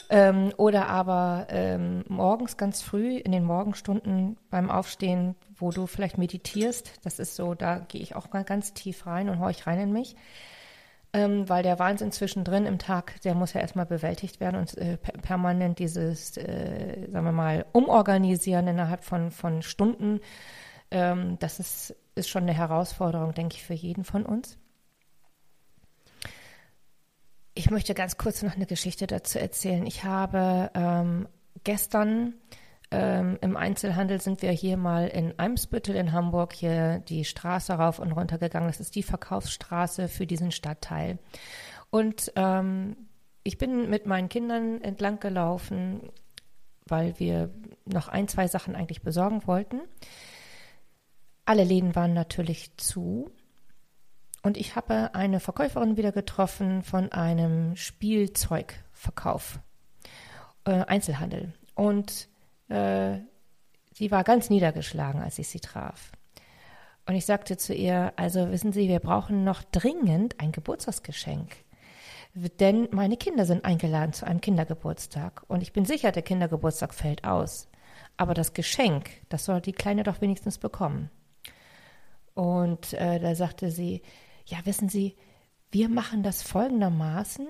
[0.08, 6.18] ähm, oder aber ähm, morgens ganz früh in den Morgenstunden beim Aufstehen, wo du vielleicht
[6.18, 6.92] meditierst.
[7.02, 9.92] Das ist so, da gehe ich auch mal ganz tief rein und horch rein in
[9.92, 10.16] mich.
[11.16, 14.98] Ähm, weil der Wahnsinn zwischendrin im Tag, der muss ja erstmal bewältigt werden und äh,
[14.98, 20.20] permanent dieses, äh, sagen wir mal, umorganisieren innerhalb von, von Stunden.
[20.90, 24.58] Ähm, das ist, ist schon eine Herausforderung, denke ich, für jeden von uns.
[27.54, 29.86] Ich möchte ganz kurz noch eine Geschichte dazu erzählen.
[29.86, 31.28] Ich habe ähm,
[31.64, 32.34] gestern
[32.91, 37.99] ähm, im Einzelhandel sind wir hier mal in Eimsbüttel in Hamburg hier die Straße rauf
[37.99, 38.68] und runter gegangen.
[38.68, 41.18] Das ist die Verkaufsstraße für diesen Stadtteil.
[41.91, 42.97] Und ähm,
[43.43, 46.01] ich bin mit meinen Kindern entlang gelaufen,
[46.87, 47.51] weil wir
[47.84, 49.80] noch ein, zwei Sachen eigentlich besorgen wollten.
[51.45, 53.30] Alle Läden waren natürlich zu.
[54.43, 59.59] Und ich habe eine Verkäuferin wieder getroffen von einem Spielzeugverkauf,
[60.64, 61.53] äh, Einzelhandel.
[61.74, 62.28] Und
[62.68, 63.18] äh,
[63.92, 66.12] sie war ganz niedergeschlagen, als ich sie traf.
[67.06, 71.56] Und ich sagte zu ihr, also wissen Sie, wir brauchen noch dringend ein Geburtstagsgeschenk.
[72.34, 75.42] Denn meine Kinder sind eingeladen zu einem Kindergeburtstag.
[75.46, 77.68] Und ich bin sicher, der Kindergeburtstag fällt aus.
[78.16, 81.10] Aber das Geschenk, das soll die Kleine doch wenigstens bekommen.
[82.34, 84.02] Und äh, da sagte sie,
[84.44, 85.16] ja, wissen Sie,
[85.70, 87.46] wir machen das folgendermaßen.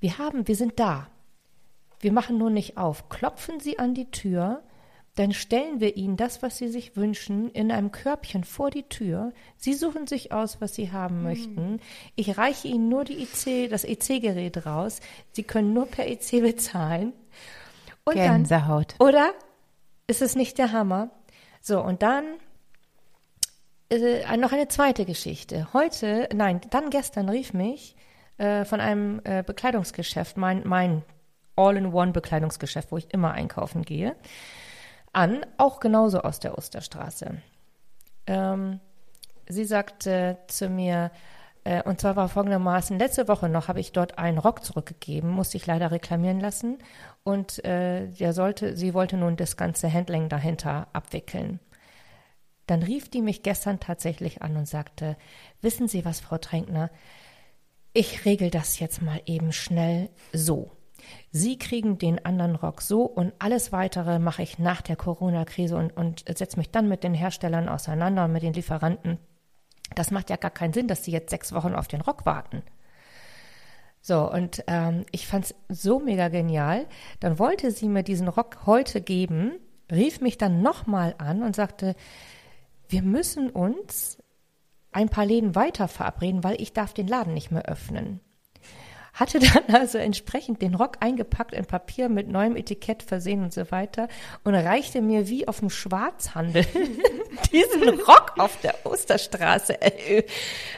[0.00, 1.08] Wir haben, wir sind da.
[2.00, 3.08] Wir machen nur nicht auf.
[3.08, 4.62] Klopfen Sie an die Tür,
[5.18, 9.32] dann stellen wir Ihnen das, was Sie sich wünschen, in einem Körbchen vor die Tür.
[9.56, 11.22] Sie suchen sich aus, was Sie haben hm.
[11.24, 11.80] möchten.
[12.14, 15.00] Ich reiche Ihnen nur die IC, das EC-Gerät raus.
[15.32, 17.12] Sie können nur per EC bezahlen.
[18.04, 18.94] Und Gänsehaut.
[18.98, 19.30] Dann, oder?
[20.06, 21.10] Ist es nicht der Hammer?
[21.60, 22.24] So, und dann
[23.90, 25.72] äh, noch eine zweite Geschichte.
[25.72, 27.96] Heute, nein, dann gestern rief mich
[28.36, 31.02] äh, von einem äh, Bekleidungsgeschäft, mein, mein
[31.58, 34.16] All-in-One-Bekleidungsgeschäft, wo ich immer einkaufen gehe,
[35.12, 37.42] an, auch genauso aus der Osterstraße.
[38.26, 38.80] Ähm,
[39.48, 41.10] sie sagte zu mir,
[41.64, 45.56] äh, und zwar war folgendermaßen, letzte Woche noch habe ich dort einen Rock zurückgegeben, musste
[45.56, 46.78] ich leider reklamieren lassen.
[47.24, 51.60] Und äh, der sollte, sie wollte nun das ganze Handling dahinter abwickeln.
[52.66, 55.16] Dann rief die mich gestern tatsächlich an und sagte,
[55.62, 56.90] wissen Sie was, Frau Tränkner,
[57.94, 60.70] ich regel das jetzt mal eben schnell so.
[61.30, 65.96] Sie kriegen den anderen Rock so und alles weitere mache ich nach der Corona-Krise und,
[65.96, 69.18] und setze mich dann mit den Herstellern auseinander und mit den Lieferanten.
[69.94, 72.62] Das macht ja gar keinen Sinn, dass sie jetzt sechs Wochen auf den Rock warten.
[74.00, 76.86] So, und ähm, ich fand's so mega genial.
[77.20, 79.58] Dann wollte sie mir diesen Rock heute geben,
[79.90, 81.94] rief mich dann nochmal an und sagte,
[82.88, 84.18] wir müssen uns
[84.92, 88.20] ein paar Läden weiter verabreden, weil ich darf den Laden nicht mehr öffnen.
[89.18, 93.70] Hatte dann also entsprechend den Rock eingepackt in Papier mit neuem Etikett versehen und so
[93.70, 94.08] weiter
[94.44, 96.64] und reichte mir wie auf dem Schwarzhandel
[97.52, 100.22] diesen Rock auf der Osterstraße äh,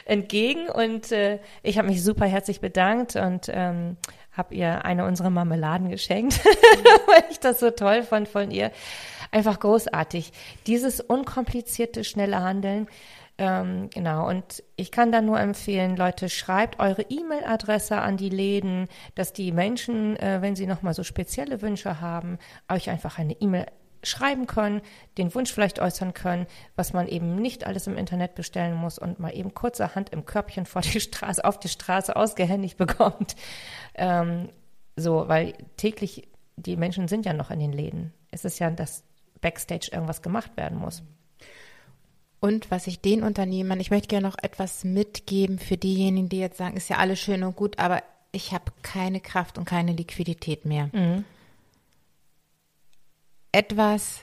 [0.05, 3.97] entgegen und äh, ich habe mich super herzlich bedankt und ähm,
[4.31, 6.43] habe ihr eine unserer Marmeladen geschenkt,
[7.05, 8.71] weil ich das so toll fand von ihr.
[9.31, 10.31] Einfach großartig.
[10.67, 12.87] Dieses unkomplizierte, schnelle Handeln.
[13.41, 18.87] Ähm, genau, und ich kann da nur empfehlen, Leute, schreibt eure E-Mail-Adresse an die Läden,
[19.15, 22.37] dass die Menschen, äh, wenn sie nochmal so spezielle Wünsche haben,
[22.71, 23.65] euch einfach eine E-Mail
[24.03, 24.81] schreiben können,
[25.17, 29.17] den Wunsch vielleicht äußern können, was man eben nicht alles im Internet bestellen muss und
[29.17, 33.35] mal eben kurzerhand im Körbchen vor die Straße, auf die Straße ausgehändigt bekommt.
[33.95, 34.49] Ähm,
[34.95, 38.13] so, weil täglich, die Menschen sind ja noch in den Läden.
[38.29, 39.03] Es ist ja, dass
[39.41, 41.01] Backstage irgendwas gemacht werden muss.
[42.41, 46.57] Und was ich den Unternehmern, ich möchte gerne noch etwas mitgeben für diejenigen, die jetzt
[46.57, 50.65] sagen, ist ja alles schön und gut, aber ich habe keine Kraft und keine Liquidität
[50.65, 50.89] mehr.
[50.91, 51.23] Mhm.
[53.51, 54.21] Etwas,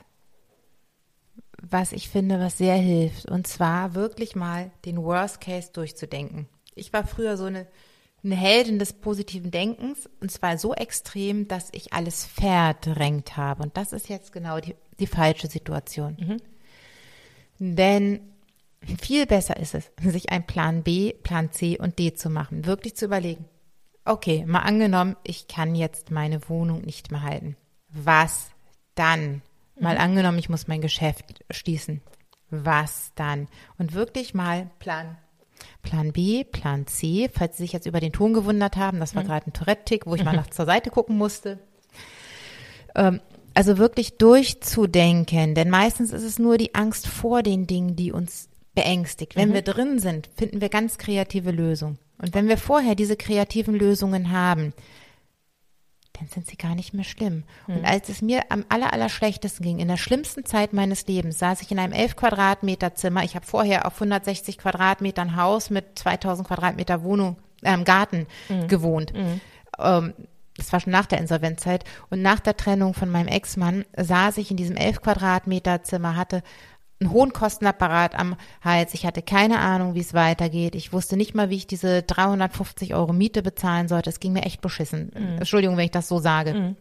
[1.63, 6.49] was ich finde, was sehr hilft, und zwar wirklich mal den Worst Case durchzudenken.
[6.75, 7.69] Ich war früher so eine,
[8.25, 13.63] eine Heldin des positiven Denkens, und zwar so extrem, dass ich alles verdrängt habe.
[13.63, 16.17] Und das ist jetzt genau die, die falsche Situation.
[16.19, 16.37] Mhm.
[17.59, 18.21] Denn
[19.01, 22.97] viel besser ist es, sich einen Plan B, Plan C und D zu machen, wirklich
[22.97, 23.45] zu überlegen.
[24.05, 27.57] Okay, mal angenommen, ich kann jetzt meine Wohnung nicht mehr halten.
[27.91, 28.51] Was
[28.95, 29.43] dann?
[29.79, 30.01] Mal mhm.
[30.01, 32.01] angenommen, ich muss mein Geschäft schließen.
[32.51, 33.49] Was dann?
[33.77, 35.19] Und wirklich mal Plan
[35.83, 39.23] Plan B, Plan C, falls Sie sich jetzt über den Ton gewundert haben, das war
[39.23, 39.29] mhm.
[39.29, 41.59] gerade ein Tourette-Tick, wo ich mal nach zur Seite gucken musste.
[42.95, 43.21] Ähm,
[43.59, 48.49] also wirklich durchzudenken, denn meistens ist es nur die Angst vor den Dingen, die uns
[48.77, 49.35] beängstigt.
[49.35, 49.55] Wenn mhm.
[49.55, 51.99] wir drin sind, finden wir ganz kreative Lösungen.
[52.19, 54.75] Und wenn wir vorher diese kreativen Lösungen haben,
[56.13, 57.43] dann sind sie gar nicht mehr schlimm.
[57.67, 57.79] Mhm.
[57.79, 61.41] Und als es mir am aller, aller schlechtesten ging, in der schlimmsten Zeit meines Lebens,
[61.41, 63.25] saß ich in einem 11 Quadratmeter Zimmer.
[63.25, 68.69] Ich habe vorher auf 160 Quadratmetern Haus mit 2000 Quadratmeter Wohnung, äh, Garten mhm.
[68.69, 69.13] gewohnt.
[69.15, 69.41] Mhm.
[69.81, 70.15] Ähm,
[70.59, 74.51] das war schon nach der Insolvenzzeit und nach der Trennung von meinem Ex-Mann saß ich
[74.51, 76.43] in diesem elf Quadratmeter Zimmer, hatte
[77.01, 78.93] einen hohen Kostenapparat am Hals.
[78.93, 80.75] Ich hatte keine Ahnung, wie es weitergeht.
[80.75, 84.11] Ich wusste nicht mal, wie ich diese 350 Euro Miete bezahlen sollte.
[84.11, 85.13] Es ging mir echt beschissen.
[85.15, 85.39] Mhm.
[85.39, 86.55] Entschuldigung, wenn ich das so sage.
[86.55, 86.77] Mhm.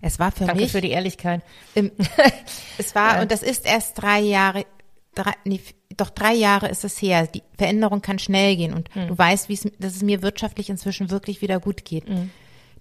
[0.00, 0.72] Es war für Danke mich.
[0.72, 1.42] für die Ehrlichkeit.
[1.74, 1.90] Im,
[2.78, 3.22] es war, ja.
[3.22, 4.66] und das ist erst drei Jahre,
[5.14, 5.60] drei, nee,
[5.96, 7.26] doch drei Jahre ist es her.
[7.26, 9.08] Die Veränderung kann schnell gehen und mhm.
[9.08, 12.08] du weißt, wie es, dass es mir wirtschaftlich inzwischen wirklich wieder gut geht.
[12.08, 12.30] Mhm.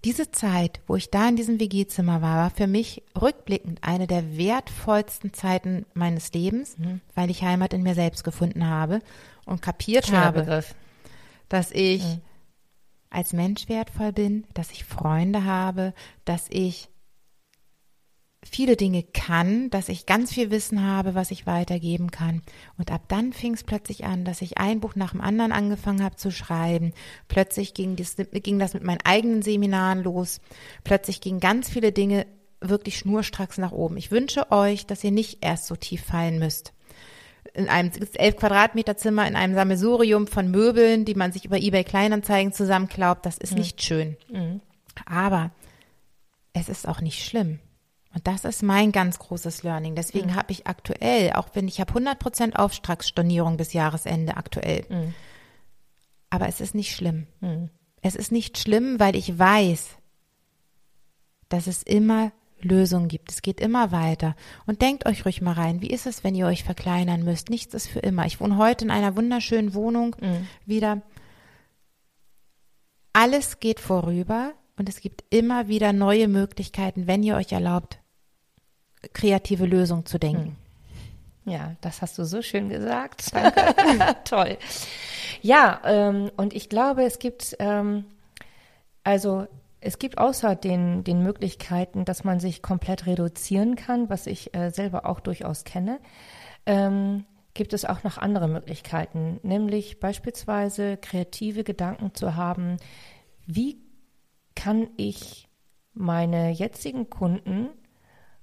[0.05, 4.37] Diese Zeit, wo ich da in diesem WG-Zimmer war, war für mich rückblickend eine der
[4.37, 7.01] wertvollsten Zeiten meines Lebens, mhm.
[7.15, 9.01] weil ich Heimat in mir selbst gefunden habe
[9.45, 10.73] und kapiert Schöner habe, Begriff.
[11.49, 12.21] dass ich mhm.
[13.09, 15.93] als Mensch wertvoll bin, dass ich Freunde habe,
[16.23, 16.87] dass ich
[18.43, 22.41] viele Dinge kann, dass ich ganz viel Wissen habe, was ich weitergeben kann.
[22.77, 26.03] Und ab dann fing es plötzlich an, dass ich ein Buch nach dem anderen angefangen
[26.03, 26.93] habe zu schreiben.
[27.27, 30.39] Plötzlich ging das, ging das mit meinen eigenen Seminaren los.
[30.83, 32.25] Plötzlich gingen ganz viele Dinge
[32.61, 33.97] wirklich schnurstracks nach oben.
[33.97, 36.73] Ich wünsche euch, dass ihr nicht erst so tief fallen müsst.
[37.53, 41.83] In einem elf Quadratmeter Zimmer, in einem Sammelsurium von Möbeln, die man sich über eBay
[41.83, 43.59] Kleinanzeigen zusammenklaubt, das ist mhm.
[43.59, 44.17] nicht schön.
[44.31, 44.61] Mhm.
[45.05, 45.51] Aber
[46.53, 47.59] es ist auch nicht schlimm.
[48.13, 49.95] Und das ist mein ganz großes Learning.
[49.95, 50.35] Deswegen mhm.
[50.35, 54.85] habe ich aktuell, auch wenn ich habe 100% Auftragsstornierung bis Jahresende aktuell.
[54.89, 55.13] Mhm.
[56.29, 57.27] Aber es ist nicht schlimm.
[57.39, 57.69] Mhm.
[58.01, 59.89] Es ist nicht schlimm, weil ich weiß,
[61.49, 62.31] dass es immer
[62.61, 63.31] Lösungen gibt.
[63.31, 64.35] Es geht immer weiter.
[64.65, 67.49] Und denkt euch ruhig mal rein, wie ist es, wenn ihr euch verkleinern müsst?
[67.49, 68.25] Nichts ist für immer.
[68.25, 70.47] Ich wohne heute in einer wunderschönen Wohnung mhm.
[70.65, 71.01] wieder.
[73.13, 74.53] Alles geht vorüber.
[74.77, 77.98] Und es gibt immer wieder neue Möglichkeiten, wenn ihr euch erlaubt,
[79.13, 80.57] kreative Lösungen zu denken.
[81.45, 81.51] Hm.
[81.51, 83.25] Ja, das hast du so schön gesagt.
[83.33, 84.15] Danke.
[84.23, 84.57] Toll.
[85.41, 88.05] Ja, ähm, und ich glaube, es gibt, ähm,
[89.03, 89.47] also
[89.81, 94.71] es gibt außer den, den Möglichkeiten, dass man sich komplett reduzieren kann, was ich äh,
[94.71, 95.99] selber auch durchaus kenne,
[96.65, 102.77] ähm, gibt es auch noch andere Möglichkeiten, nämlich beispielsweise kreative Gedanken zu haben,
[103.45, 103.81] wie
[104.55, 105.47] kann ich
[105.93, 107.69] meine jetzigen Kunden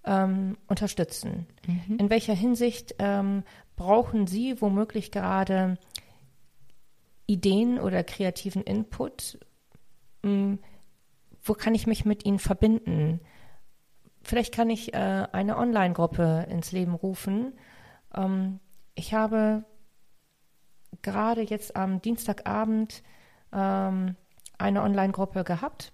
[0.06, 1.46] ähm, unterstützen?
[1.66, 1.98] Mhm.
[1.98, 3.42] In welcher Hinsicht ähm,
[3.76, 5.78] brauchen sie womöglich gerade
[7.26, 9.38] Ideen oder kreativen Input?
[10.22, 10.58] Ähm,
[11.42, 13.20] wo kann ich mich mit ihnen verbinden?
[14.22, 17.52] Vielleicht kann ich äh, eine Online-Gruppe ins Leben rufen.
[18.14, 18.58] Ähm,
[18.94, 19.64] ich habe
[21.02, 23.02] gerade jetzt am Dienstagabend
[23.52, 24.16] ähm,
[24.58, 25.92] eine Online-Gruppe gehabt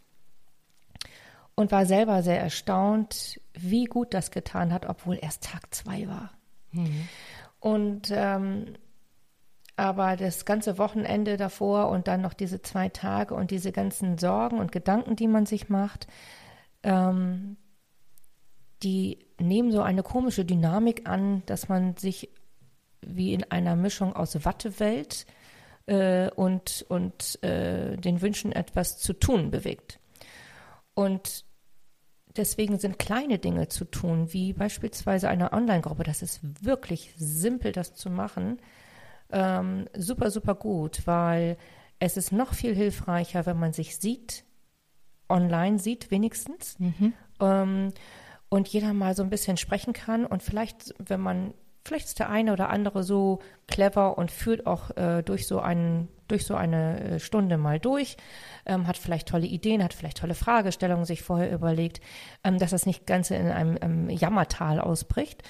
[1.55, 6.33] und war selber sehr erstaunt, wie gut das getan hat, obwohl erst Tag zwei war.
[6.73, 7.09] Mhm.
[7.61, 8.75] Und ähm,
[9.77, 14.59] aber das ganze Wochenende davor und dann noch diese zwei Tage und diese ganzen Sorgen
[14.59, 16.07] und Gedanken, die man sich macht,
[16.83, 17.57] ähm,
[18.83, 22.31] die nehmen so eine komische Dynamik an, dass man sich
[23.01, 25.27] wie in einer Mischung aus Wattewelt
[25.87, 29.99] äh, und, und äh, den Wünschen etwas zu tun bewegt.
[30.95, 31.45] Und
[32.37, 37.95] deswegen sind kleine Dinge zu tun, wie beispielsweise eine Online-Gruppe, das ist wirklich simpel, das
[37.95, 38.59] zu machen,
[39.31, 41.57] ähm, super, super gut, weil
[41.99, 44.45] es ist noch viel hilfreicher, wenn man sich sieht,
[45.29, 47.15] online sieht wenigstens, mhm.
[47.41, 47.93] ähm,
[48.49, 50.27] und jeder mal so ein bisschen sprechen kann.
[50.27, 54.95] Und vielleicht, wenn man vielleicht ist der eine oder andere so clever und führt auch
[54.97, 58.17] äh, durch so einen durch so eine äh, Stunde mal durch,
[58.65, 62.01] ähm, hat vielleicht tolle Ideen, hat vielleicht tolle Fragestellungen sich vorher überlegt,
[62.43, 65.43] ähm, dass das nicht ganz in einem, einem Jammertal ausbricht,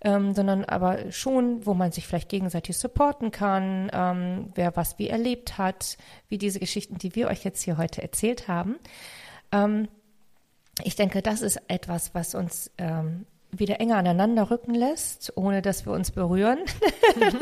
[0.00, 5.08] ähm, sondern aber schon, wo man sich vielleicht gegenseitig supporten kann, ähm, wer was wie
[5.08, 5.96] erlebt hat,
[6.28, 8.80] wie diese Geschichten, die wir euch jetzt hier heute erzählt haben.
[9.52, 9.88] Ähm,
[10.82, 15.86] ich denke, das ist etwas, was uns ähm, wieder enger aneinander rücken lässt, ohne dass
[15.86, 16.58] wir uns berühren.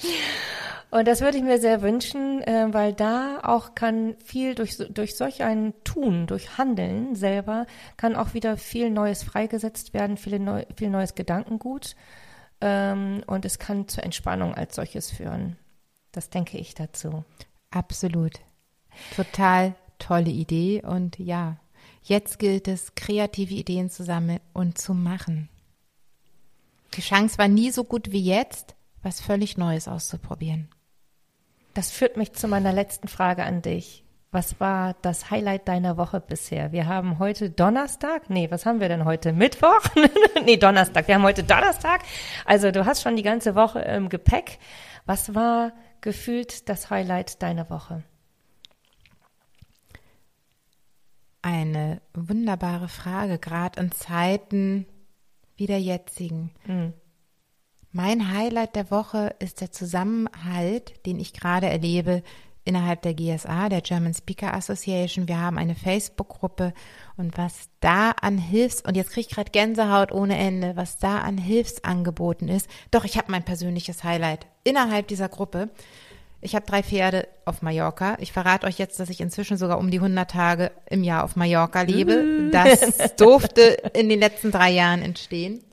[0.90, 5.16] Und das würde ich mir sehr wünschen, äh, weil da auch kann viel durch, durch
[5.16, 7.66] solch ein Tun, durch Handeln selber,
[7.96, 11.94] kann auch wieder viel Neues freigesetzt werden, viele neu, viel neues Gedankengut.
[12.60, 15.56] Ähm, und es kann zur Entspannung als solches führen.
[16.10, 17.24] Das denke ich dazu.
[17.70, 18.40] Absolut.
[19.14, 20.82] Total tolle Idee.
[20.82, 21.58] Und ja,
[22.02, 25.48] jetzt gilt es, kreative Ideen zu sammeln und zu machen.
[26.94, 30.68] Die Chance war nie so gut wie jetzt, was völlig Neues auszuprobieren.
[31.74, 34.04] Das führt mich zu meiner letzten Frage an dich.
[34.32, 36.70] Was war das Highlight deiner Woche bisher?
[36.70, 38.30] Wir haben heute Donnerstag.
[38.30, 39.32] Nee, was haben wir denn heute?
[39.32, 39.82] Mittwoch?
[40.44, 41.08] nee, Donnerstag.
[41.08, 42.02] Wir haben heute Donnerstag.
[42.44, 44.58] Also du hast schon die ganze Woche im Gepäck.
[45.04, 48.04] Was war gefühlt das Highlight deiner Woche?
[51.42, 54.86] Eine wunderbare Frage, gerade in Zeiten
[55.56, 56.52] wie der jetzigen.
[56.66, 56.92] Mhm.
[57.92, 62.22] Mein Highlight der Woche ist der Zusammenhalt, den ich gerade erlebe
[62.64, 65.26] innerhalb der GSA, der German Speaker Association.
[65.26, 66.72] Wir haben eine Facebook-Gruppe
[67.16, 71.18] und was da an Hilfs und jetzt kriege ich gerade Gänsehaut ohne Ende, was da
[71.18, 72.68] an Hilfsangeboten ist.
[72.92, 75.68] Doch ich habe mein persönliches Highlight innerhalb dieser Gruppe.
[76.42, 78.16] Ich habe drei Pferde auf Mallorca.
[78.20, 81.34] Ich verrate euch jetzt, dass ich inzwischen sogar um die 100 Tage im Jahr auf
[81.34, 82.50] Mallorca lebe.
[82.52, 83.62] Das durfte
[83.94, 85.64] in den letzten drei Jahren entstehen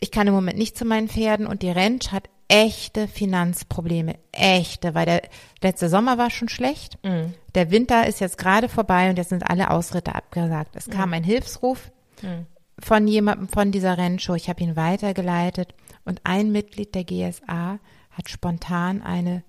[0.00, 4.94] ich kann im Moment nicht zu meinen Pferden und die Ranch hat echte Finanzprobleme, echte,
[4.94, 5.22] weil der
[5.62, 6.98] letzte Sommer war schon schlecht.
[7.04, 7.34] Mhm.
[7.54, 10.74] Der Winter ist jetzt gerade vorbei und jetzt sind alle Ausritte abgesagt.
[10.74, 11.14] Es kam mhm.
[11.14, 11.92] ein Hilfsruf
[12.22, 12.46] mhm.
[12.78, 14.34] von jemandem von dieser Rennshow.
[14.34, 15.74] Ich habe ihn weitergeleitet
[16.04, 17.78] und ein Mitglied der GSA
[18.10, 19.44] hat spontan eine,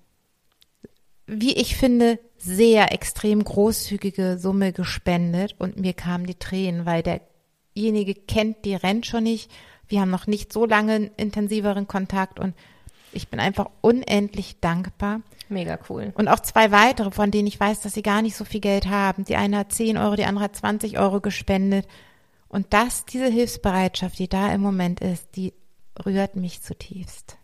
[1.26, 8.14] wie ich finde, sehr extrem großzügige Summe gespendet und mir kamen die Tränen, weil derjenige
[8.14, 9.50] kennt die Rennshow nicht
[9.90, 12.54] wir haben noch nicht so lange intensiveren Kontakt und
[13.12, 15.20] ich bin einfach unendlich dankbar.
[15.48, 16.12] Mega cool.
[16.14, 18.86] Und auch zwei weitere, von denen ich weiß, dass sie gar nicht so viel Geld
[18.86, 19.24] haben.
[19.24, 21.88] Die eine hat 10 Euro, die andere hat 20 Euro gespendet.
[22.48, 25.52] Und das, diese Hilfsbereitschaft, die da im Moment ist, die
[26.06, 27.36] rührt mich zutiefst.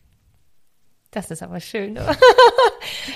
[1.10, 1.98] Das ist aber schön.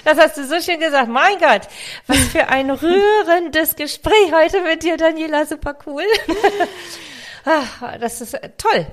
[0.04, 1.08] Das hast du so schön gesagt.
[1.08, 1.68] Mein Gott,
[2.06, 5.46] was für ein rührendes Gespräch heute mit dir, Daniela.
[5.46, 6.02] Super cool.
[7.44, 8.86] Ah, das ist äh, toll.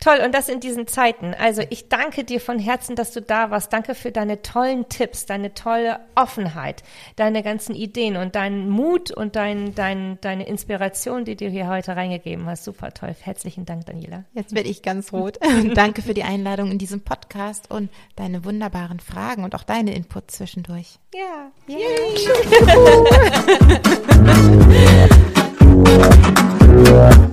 [0.00, 0.20] Toll.
[0.24, 1.34] Und das in diesen Zeiten.
[1.34, 3.72] Also ich danke dir von Herzen, dass du da warst.
[3.72, 6.82] Danke für deine tollen Tipps, deine tolle Offenheit,
[7.16, 11.96] deine ganzen Ideen und deinen Mut und dein, dein, deine Inspiration, die du hier heute
[11.96, 12.64] reingegeben hast.
[12.64, 13.14] Super toll.
[13.20, 14.24] Herzlichen Dank, Daniela.
[14.32, 15.38] Jetzt werde ich ganz rot.
[15.74, 20.30] danke für die Einladung in diesem Podcast und deine wunderbaren Fragen und auch deine Input
[20.30, 20.98] zwischendurch.
[21.14, 21.50] Ja.
[21.66, 21.78] Yay.
[26.86, 27.26] Yay.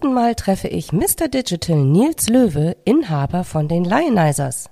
[0.00, 1.28] Nächsten Mal treffe ich Mr.
[1.28, 4.70] Digital Nils Löwe, Inhaber von den Lionizers.